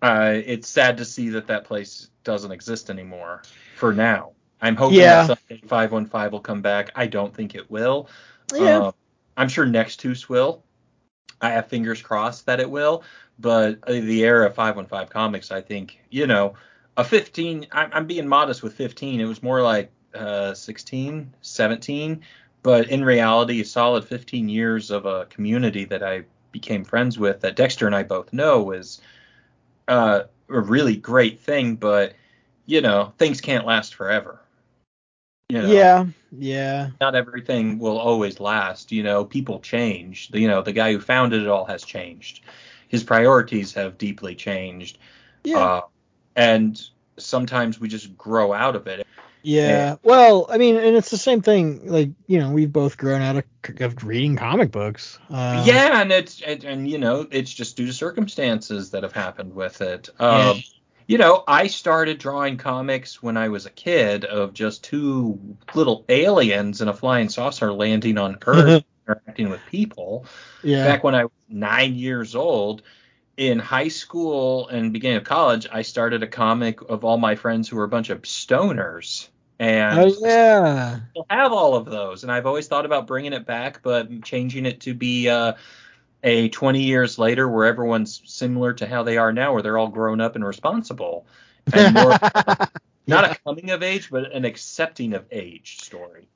[0.01, 3.43] uh, it's sad to see that that place doesn't exist anymore
[3.75, 4.33] for now.
[4.61, 5.27] I'm hoping Yeah.
[5.27, 6.91] that someday 515 will come back.
[6.95, 8.09] I don't think it will.
[8.55, 8.79] Yeah.
[8.79, 8.93] Um,
[9.37, 10.65] I'm sure next Nextus will.
[11.41, 13.03] I have fingers crossed that it will.
[13.39, 16.55] But uh, the era of 515 comics, I think, you know,
[16.99, 19.21] a 15, I'm, I'm being modest with 15.
[19.21, 22.23] It was more like uh, 16, 17.
[22.65, 27.41] But in reality, a solid 15 years of a community that I became friends with,
[27.41, 29.01] that Dexter and I both know is
[29.87, 31.77] uh, a really great thing.
[31.77, 32.15] But,
[32.67, 34.41] you know, things can't last forever.
[35.49, 35.69] You know?
[35.69, 36.07] Yeah.
[36.37, 36.91] Yeah.
[37.01, 38.91] not everything will always last.
[38.91, 40.31] You know, people change.
[40.35, 42.41] You know, the guy who founded it all has changed.
[42.89, 44.99] His priorities have deeply changed.
[45.45, 45.59] Yeah.
[45.59, 45.81] Uh,
[46.39, 46.81] and
[47.17, 49.07] sometimes we just grow out of it.
[49.43, 49.97] Yeah.
[50.03, 51.89] Well, I mean, and it's the same thing.
[51.89, 53.45] Like, you know, we've both grown out of,
[53.81, 55.19] of reading comic books.
[55.31, 59.13] Uh, yeah, and it's and, and you know, it's just due to circumstances that have
[59.13, 60.09] happened with it.
[60.21, 60.51] Yeah.
[60.51, 60.63] Um,
[61.07, 66.05] you know, I started drawing comics when I was a kid of just two little
[66.09, 70.27] aliens in a flying saucer landing on Earth interacting with people.
[70.63, 70.85] Yeah.
[70.85, 72.83] back when I was nine years old,
[73.39, 77.69] in high school and beginning of college, I started a comic of all my friends
[77.69, 79.29] who were a bunch of stoners.
[79.61, 80.99] And Oh yeah.
[81.31, 82.25] I have all of those.
[82.25, 85.53] And I've always thought about bringing it back, but changing it to be uh,
[86.25, 89.89] a 20 years later where everyone's similar to how they are now, where they're all
[89.89, 91.25] grown up and responsible.
[91.73, 92.11] And more,
[93.07, 96.29] not a coming of age, but an accepting of age story.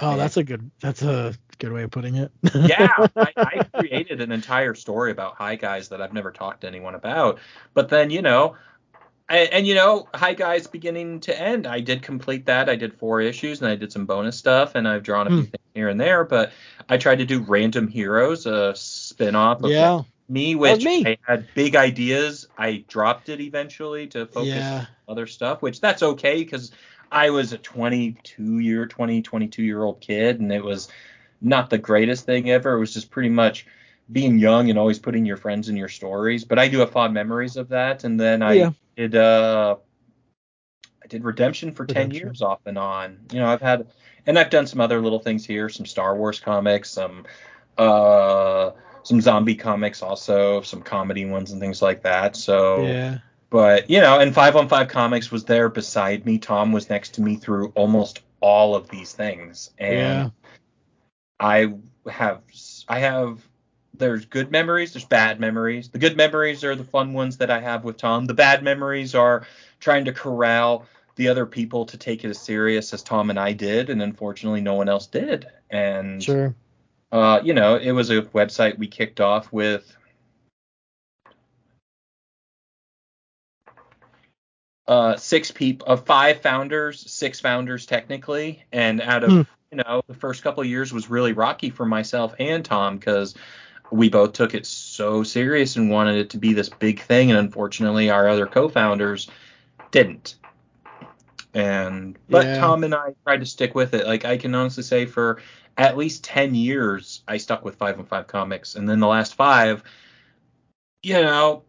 [0.00, 0.70] Oh, that's a good.
[0.80, 2.30] That's a good way of putting it.
[2.54, 6.66] yeah, I, I created an entire story about High Guys that I've never talked to
[6.68, 7.38] anyone about.
[7.74, 8.54] But then, you know,
[9.28, 12.68] and, and you know, High Guys beginning to end, I did complete that.
[12.68, 15.38] I did four issues and I did some bonus stuff and I've drawn a few
[15.38, 15.44] Hmm.
[15.44, 16.24] things here and there.
[16.24, 16.52] But
[16.88, 20.02] I tried to do Random Heroes, a spin off of yeah.
[20.28, 21.04] me, which me.
[21.06, 22.46] I had big ideas.
[22.56, 24.86] I dropped it eventually to focus Yeah.
[25.08, 26.70] other stuff, which that's okay because
[27.10, 30.88] I was a 22 year, 20, 22 year old kid, and it was
[31.40, 32.74] not the greatest thing ever.
[32.74, 33.66] It was just pretty much
[34.10, 36.44] being young and always putting your friends in your stories.
[36.44, 38.04] But I do have fond memories of that.
[38.04, 38.70] And then I Yeah.
[38.96, 39.76] did, uh,
[41.02, 43.18] I did Redemption for 10 years off and on.
[43.32, 43.86] You know, I've had,
[44.26, 47.24] and I've done some other little things here, some Star Wars comics, some,
[47.76, 52.36] uh, some zombie comics also, some comedy ones and things like that.
[52.36, 53.18] So, Yeah.
[53.50, 56.38] But you know, and 515 Comics was there beside me.
[56.38, 60.28] Tom was next to me through almost all of these things, and Yeah.
[61.40, 61.74] I
[62.10, 62.42] have
[62.88, 63.46] I have
[63.94, 65.88] there's good memories, there's bad memories.
[65.88, 68.26] The good memories are the fun ones that I have with Tom.
[68.26, 69.46] The bad memories are
[69.80, 70.86] trying to corral
[71.16, 74.60] the other people to take it as serious as Tom and I did, and unfortunately,
[74.60, 75.46] no one else did.
[75.70, 76.54] And Sure.
[77.10, 79.96] uh, you know, it was a website we kicked off with
[84.88, 89.42] uh, six people, of five founders, six founders technically, and out of Hmm.
[89.70, 93.34] you know the first couple of years was really rocky for myself and Tom because
[93.90, 97.38] we both took it so serious and wanted it to be this big thing, and
[97.38, 99.28] unfortunately our other co-founders
[99.90, 100.36] didn't.
[101.54, 102.60] And but Yeah.
[102.60, 104.06] Tom and I tried to stick with it.
[104.06, 105.40] Like I can honestly say for
[105.76, 109.82] at least 10 years I stuck with 515 comics and then the last 5
[111.02, 111.62] you know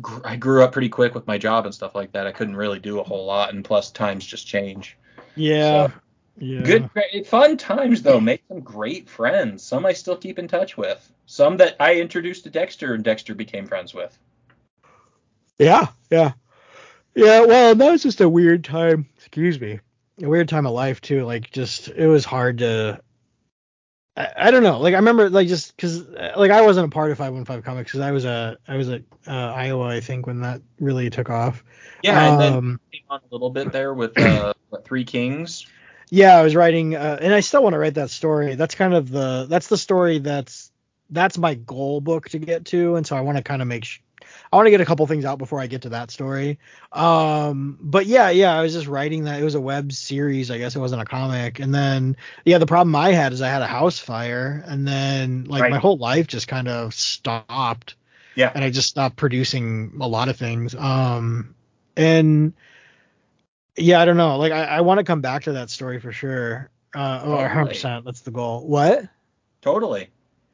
[0.00, 2.26] gr- I grew up pretty quick with my job and stuff like that.
[2.26, 4.96] I couldn't really do a whole lot and plus times just change.
[5.34, 5.88] Yeah.
[5.88, 5.92] So,
[6.38, 6.60] yeah.
[6.62, 8.20] Good fun times though.
[8.20, 9.62] Make some great friends.
[9.62, 11.10] Some I still keep in touch with.
[11.26, 14.16] Some that I introduced to Dexter and Dexter became friends with.
[15.58, 16.32] Yeah, yeah,
[17.14, 17.40] yeah.
[17.46, 19.08] Well, that was just a weird time.
[19.16, 19.80] Excuse me,
[20.22, 21.24] a weird time of life too.
[21.24, 23.00] Like, just it was hard to.
[24.16, 24.78] I, I don't know.
[24.80, 28.00] Like, I remember like just because like I wasn't a part of 515 Comics because
[28.00, 31.64] I was a I was at uh, Iowa I think when that really took off.
[32.02, 35.66] Yeah, and then Um, came on a little bit there with uh, what, Three Kings.
[36.10, 38.54] yeah, I was writing, uh, and I still want to write that story.
[38.54, 40.70] That's kind of the that's the story that's
[41.10, 43.84] that's my goal book to get to, and so I want to kind of make
[43.84, 44.00] sh-
[44.52, 46.58] I want to get a couple things out before I get to that story.
[46.92, 49.40] Um, but yeah, yeah, I was just writing that.
[49.40, 51.58] It was a web series, I guess it wasn't a comic.
[51.58, 55.44] And then yeah, the problem I had is I had a house fire, and then
[55.44, 55.70] like Right.
[55.70, 57.94] my whole life just kind of stopped
[58.34, 58.52] Yeah.
[58.54, 60.74] and I just stopped producing a lot of things.
[60.74, 61.54] Um,
[61.96, 62.52] and
[63.76, 64.36] yeah, I don't know.
[64.38, 66.70] Like I, I want to come back to that story for sure.
[66.94, 67.42] Uh, oh, Totally.
[67.42, 68.04] 100 percent.
[68.04, 68.66] That's the goal.
[68.66, 69.04] What?
[69.60, 70.08] Totally.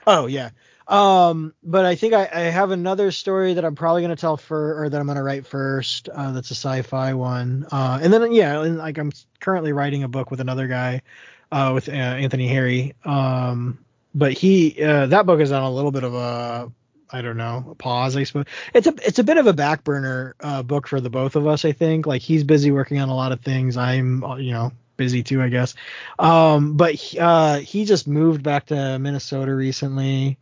[0.06, 0.50] Oh yeah.
[0.88, 4.82] Um, but I think I, I have another story that I'm probably gonna tell for,
[4.82, 6.08] or that I'm gonna write first.
[6.08, 7.66] Uh, that's a sci-fi one.
[7.70, 11.02] Uh, and then yeah, and like I'm currently writing a book with another guy,
[11.50, 12.94] uh, with uh, Anthony Harry.
[13.04, 13.78] Um,
[14.14, 16.70] but he, uh, that book is on a little bit of a,
[17.10, 18.16] I don't know, pause.
[18.16, 21.10] I suppose it's a, it's a bit of a back burner uh, book for the
[21.10, 21.64] both of us.
[21.64, 23.76] I think like he's busy working on a lot of things.
[23.76, 25.74] I'm, uh, you know, busy too, I guess.
[26.18, 30.38] Um, but he- uh, he just moved back to Minnesota recently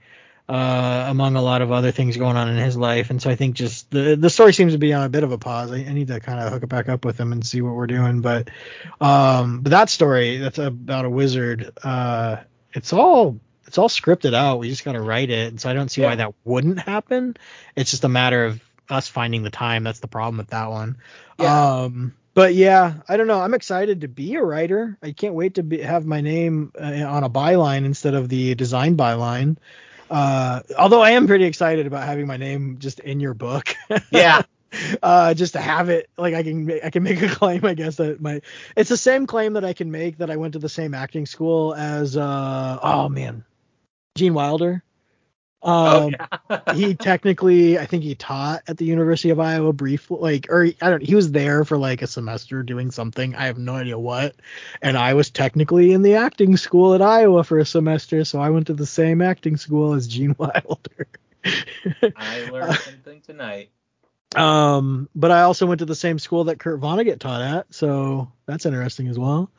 [0.51, 3.11] uh, among a lot of other things going on in his life.
[3.11, 5.31] And so I think just the the story seems to be on a bit of
[5.31, 5.71] a pause.
[5.71, 7.75] I, I need to kind of hook it back up with him and see what
[7.75, 8.21] we're doing.
[8.21, 8.51] But
[9.01, 11.71] um, but that story that's about a wizard.
[11.85, 12.39] Uh,
[12.73, 13.39] it's all
[13.69, 14.59] it's all scripted out.
[14.59, 15.51] We just got to write it.
[15.51, 17.37] And so I don't see why that wouldn't happen.
[17.77, 19.85] It's just a matter of us finding the time.
[19.85, 20.97] That's the problem with that one.
[21.39, 21.83] Yeah.
[21.83, 23.41] Um, but yeah, I don't know.
[23.41, 24.99] I'm excited to be a writer.
[25.01, 28.57] I can't wait to be, have my name uh, on a byline instead of the
[28.57, 29.57] design byline.
[30.11, 33.77] Uh, although I am pretty excited about having my name just in your book.
[34.11, 34.43] Yeah.
[35.03, 37.75] uh, just to have it, like I can, ma- I can make a claim, I
[37.75, 38.41] guess that my,
[38.77, 41.27] it's the same claim that I can make that I went to the same acting
[41.27, 43.45] school as, uh, oh man,
[44.17, 44.85] Gene Wilder.
[45.85, 46.17] Oh, Um,
[46.51, 46.61] yeah.
[46.71, 50.91] he technically, I think he taught at the University of Iowa briefly, like, or I
[50.91, 53.35] don't, he was there for like a semester doing something.
[53.35, 54.37] I have no idea what.
[54.83, 58.51] And I was technically in the acting school at Iowa for a semester, so I
[58.51, 61.09] went to the same acting school as Gene Wilder.
[62.15, 63.71] I learned something tonight.
[64.37, 68.31] Um, but I also went to the same school that Kurt Vonnegut taught at, so
[68.47, 69.51] that's interesting as well.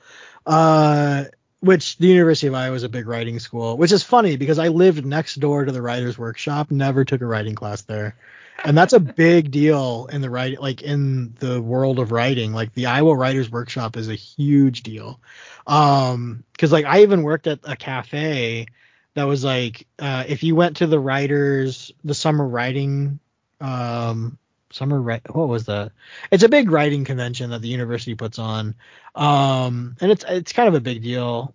[0.46, 1.26] Uh,
[1.62, 4.68] which the University of Iowa is a big writing school, which is funny because I
[4.70, 8.16] lived next door to the writers workshop, never took a writing class there.
[8.64, 12.52] And that's a big deal in the writing, like in the world of writing.
[12.54, 15.20] Like the Iowa Writers Workshop is a huge deal.
[15.66, 18.68] Um, because like I even worked at a cafe
[19.14, 23.20] that was like, uh, if you went to the writers, the summer writing,
[23.60, 24.38] um,
[24.72, 25.92] summer what was that?
[26.32, 28.76] It's a big writing convention that the university puts on,
[29.16, 31.54] um, and it's it's kind of a big deal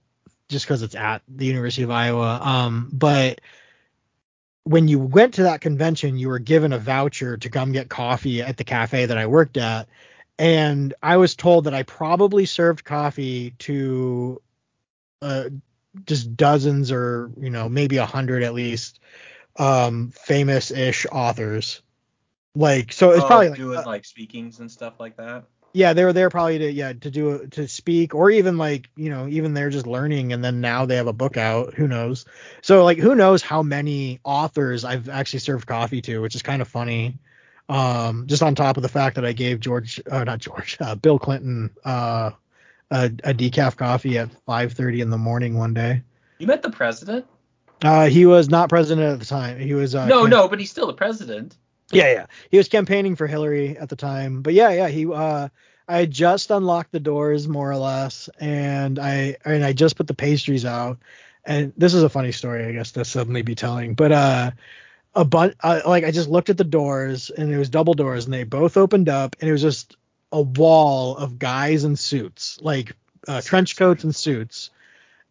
[0.48, 2.40] just because it's at the University of Iowa.
[2.40, 3.40] Um, but
[4.64, 8.42] when you went to that convention, you were given a voucher to come get coffee
[8.42, 9.88] at the cafe that I worked at,
[10.38, 14.40] and I was told that I probably served coffee to
[15.22, 15.50] uh,
[16.04, 19.00] just dozens or you know maybe a hundred at least
[19.56, 21.80] um famous-ish authors
[22.56, 25.44] like so it's Oh, probably like doing uh, like speakings and stuff like that.
[25.72, 28.88] yeah they were there probably to yeah to do a, to speak or even like
[28.96, 31.86] you know even they're just learning and then now they have a book out who
[31.86, 32.24] knows
[32.62, 36.62] so like who knows how many authors i've actually served coffee to which is kind
[36.62, 37.18] of funny
[37.68, 40.94] um just on top of the fact that i gave george uh, not george uh,
[40.94, 42.30] bill clinton uh
[42.90, 46.02] a, a decaf coffee at 5:30 in the morning one day
[46.38, 47.26] You met the president?
[47.84, 50.58] uh he was not president at the time he was uh no, camp- no, but
[50.60, 51.56] he's still the president.
[51.92, 52.26] Yeah, yeah.
[52.50, 54.42] He was campaigning for Hillary at the time.
[54.42, 55.48] But yeah, yeah, he uh
[55.88, 60.14] I just unlocked the doors more or less, and I and I just put the
[60.14, 60.98] pastries out.
[61.44, 63.94] And this is a funny story, I guess, to suddenly be telling.
[63.94, 64.50] But uh,
[65.14, 68.24] a bunch, uh, like I just looked at the doors, and it was double doors,
[68.24, 69.96] and they both opened up, and it was just
[70.32, 72.94] a wall of guys in suits, like
[73.28, 74.70] uh, trench coats and suits.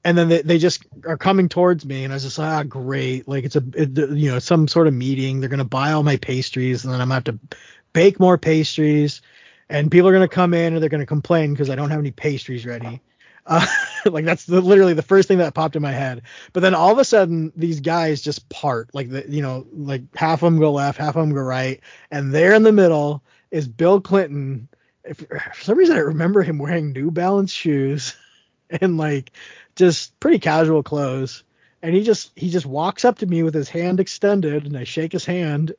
[0.05, 2.63] And then they, they just are coming towards me, and I was just like, ah,
[2.63, 3.27] great.
[3.27, 5.39] Like it's a, it, you know, some sort of meeting.
[5.39, 7.57] They're gonna buy all my pastries, and then I'm gonna have to
[7.91, 9.21] bake more pastries
[9.69, 11.89] and people are going to come in and they're going to complain because I don't
[11.89, 13.01] have any pastries ready.
[13.47, 13.63] Uh,
[14.07, 16.23] like that's the, literally the first thing that popped in my head.
[16.51, 18.89] But then all of a sudden, these guys just part.
[18.95, 21.79] Like the, you know, like half of them go left, half of them go right,
[22.09, 24.67] and there in the middle is Bill Clinton.
[25.03, 25.17] If,
[25.53, 28.15] for some reason, I remember him wearing New Balance shoes
[28.81, 29.31] and like
[29.75, 31.43] just pretty casual clothes.
[31.81, 34.85] And he just he just walks up to me with his hand extended, and I
[34.85, 35.73] shake his hand,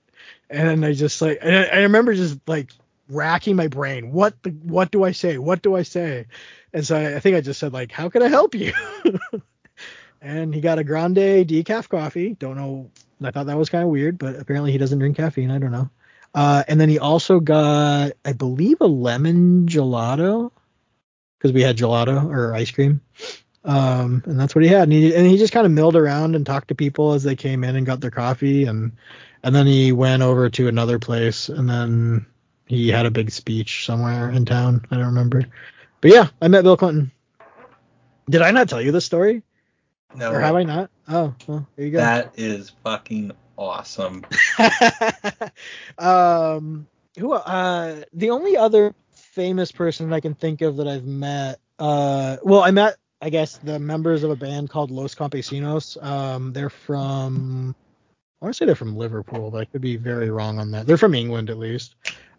[0.49, 2.71] and I just like I, I remember just like
[3.09, 4.13] racking my brain.
[4.13, 5.39] What the, what do I say?
[5.39, 6.27] What do I say?
[6.73, 8.73] And so I, I think I just said like, how can I help you?
[10.21, 12.35] and he got a grande decaf coffee.
[12.35, 12.91] Don't know.
[13.23, 15.51] I thought that was kind of weird, but apparently he doesn't drink caffeine.
[15.51, 15.91] I don't know.
[16.35, 20.51] Uh, and then he also got, I believe, a lemon gelato
[21.39, 23.01] because we had gelato or ice cream.
[23.67, 24.85] Um, and that's what he had.
[24.85, 27.37] And he, and he just kind of milled around and talked to people as they
[27.37, 28.65] came in and got their coffee.
[28.65, 28.93] And,
[29.43, 32.27] and then he went over to another place and then
[32.67, 34.87] he had a big speech somewhere in town.
[34.91, 35.45] I don't remember.
[36.01, 37.11] But yeah, I met Bill Clinton.
[38.31, 39.43] Did I not tell you this story?
[40.15, 40.33] No.
[40.33, 40.91] Or have I not?
[41.09, 41.99] Oh, well, there you go.
[41.99, 44.25] That is fucking awesome.
[45.99, 46.87] um,
[47.19, 47.33] who?
[47.33, 51.61] Uh, the only other famous person I can think of that I've met.
[51.79, 56.03] Uh, well, I met, I guess, the members of a band called Los Campesinos.
[56.03, 57.75] Um, they're from.
[58.41, 60.87] I want to say they're from Liverpool, but I could be very wrong on that.
[60.87, 61.95] They're from England at least.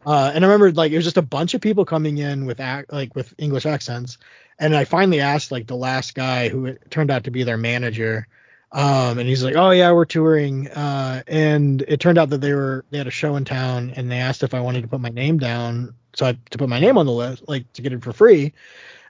[0.06, 2.60] Uh, and I remember like it was just a bunch of people coming in with
[2.60, 4.18] act, like with English accents,
[4.60, 8.28] and I finally asked like the last guy who turned out to be their manager,
[8.72, 12.54] um, and he's like, "Oh yeah, we're touring," uh, and it turned out that they
[12.54, 15.02] were they had a show in town, and they asked if I wanted to put
[15.02, 17.92] my name down, so I to put my name on the list, like to get
[17.92, 18.54] it for free.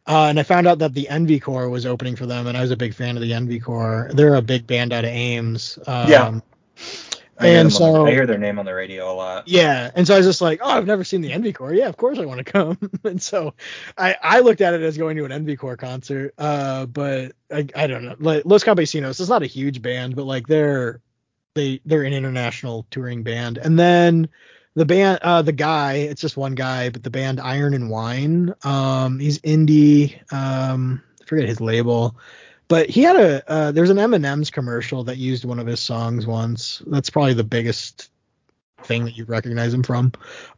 [0.08, 2.62] Uh, and I found out that the Envy Corps was opening for them, and I
[2.62, 4.10] was a big fan of the Envy Corps.
[4.14, 5.78] They're a big band out of Ames.
[5.86, 6.39] Um, yeah.
[7.39, 9.47] I and hear so on, I hear their name on the radio a lot.
[9.47, 11.74] Yeah, and so I was just like, oh, I've never seen the Envy Corps.
[11.74, 12.78] Yeah, of course I want to come.
[13.03, 13.53] and so
[13.97, 16.34] I I looked at it as going to an Envy Corps concert.
[16.38, 18.16] Uh, but I I don't know.
[18.18, 21.01] Like Los Campesinos, it's not a huge band, but like they're
[21.53, 23.60] they they're an international touring band.
[23.60, 24.30] And then
[24.78, 28.53] the band uh the guy, it's just one guy, but the band Iron and Wine,
[28.63, 30.21] um, he's indie.
[30.32, 32.15] Um, I forget his label.
[32.67, 36.28] But he had a uh, there's an M&M's commercial that used one of his songs
[36.28, 36.84] once.
[36.86, 38.11] That's probably the biggest
[38.84, 40.11] thing that you recognize him from.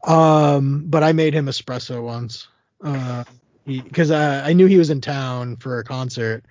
[0.04, 2.50] Um, but I made him espresso once.
[2.84, 3.24] Uh,
[3.66, 6.44] because uh, I knew he was in town for a concert,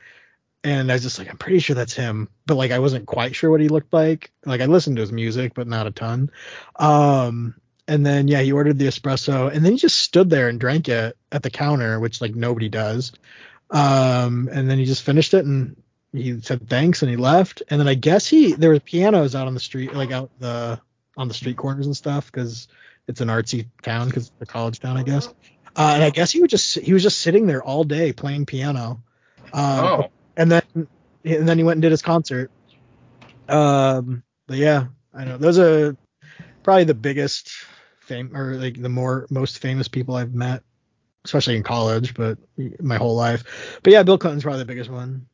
[0.64, 3.34] and I was just like, I'm pretty sure that's him, but like I wasn't quite
[3.34, 4.30] sure what he looked like.
[4.44, 6.30] Like I listened to his music, but not a ton.
[6.76, 7.54] Um,
[7.86, 10.88] and then yeah, he ordered the espresso, and then he just stood there and drank
[10.88, 13.12] it at the counter, which like nobody does.
[13.70, 15.76] Um, and then he just finished it and
[16.12, 17.62] he said thanks and he left.
[17.68, 20.80] And then I guess he there were pianos out on the street, like out the
[21.16, 22.68] on the street corners and stuff, because
[23.06, 25.28] it's an artsy town, because it's a college town, I guess.
[25.76, 28.46] Uh, and I guess he would just he was just sitting there all day playing
[28.46, 29.02] piano.
[29.52, 30.10] Um, oh.
[30.38, 30.62] And then
[31.24, 32.50] and then he went and did his concert.
[33.48, 35.94] Um, but yeah, I know those are
[36.62, 37.50] probably the biggest
[38.00, 40.62] fame or like the more most famous people I've met
[41.28, 42.38] especially in college, but
[42.80, 43.78] my whole life.
[43.82, 45.26] But yeah, Bill Clinton's probably the biggest one.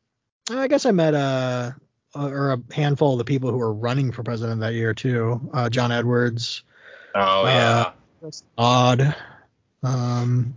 [0.49, 1.71] I guess I met uh,
[2.13, 5.49] a or a handful of the people who were running for president that year too.
[5.53, 6.63] Uh, John Edwards.
[7.15, 7.91] Oh yeah.
[8.23, 9.15] Uh, Odd.
[9.83, 10.55] Um,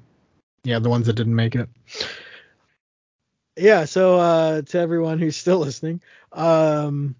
[0.65, 1.69] yeah, the ones that didn't make it.
[3.59, 6.01] Yeah, so uh, to everyone who's still listening,
[6.33, 7.17] um,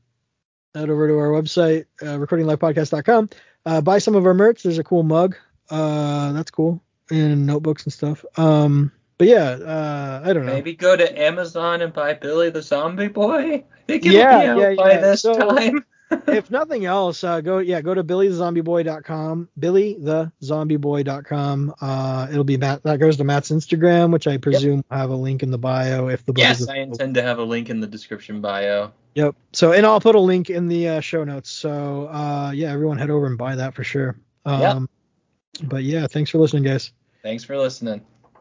[0.75, 3.31] head over to our website, uh, recordinglifepodcast.com.
[3.67, 4.63] Uh, buy some of our merch.
[4.63, 5.37] There's a cool mug.
[5.71, 8.25] Uh, that's cool and notebooks and stuff.
[8.37, 10.53] Um, but yeah, uh, I don't know.
[10.53, 13.55] Maybe go to Amazon and buy Billy the Zombie Boy.
[13.55, 15.01] I think it'll Yeah, be out yeah, by yeah.
[15.01, 15.85] this So- time.
[16.29, 21.75] if nothing else, uh, go yeah, go to billythezombieboy.com, billythezombieboy.com.
[21.81, 22.83] Uh, it'll be Matt.
[22.85, 26.09] That goes to Matt's Instagram, which I presume will have a link in the bio
[26.09, 28.93] if the yes, is I intend to have a link in the description bio.
[29.15, 29.37] Yep.
[29.53, 31.51] So and I'll put a link in the uh, show notes.
[31.51, 34.17] So uh, yeah, everyone head over and buy that for sure.
[34.45, 34.83] Um, Yep.
[35.65, 36.93] But yeah, thanks for listening, guys.
[37.23, 38.01] Thanks for listening.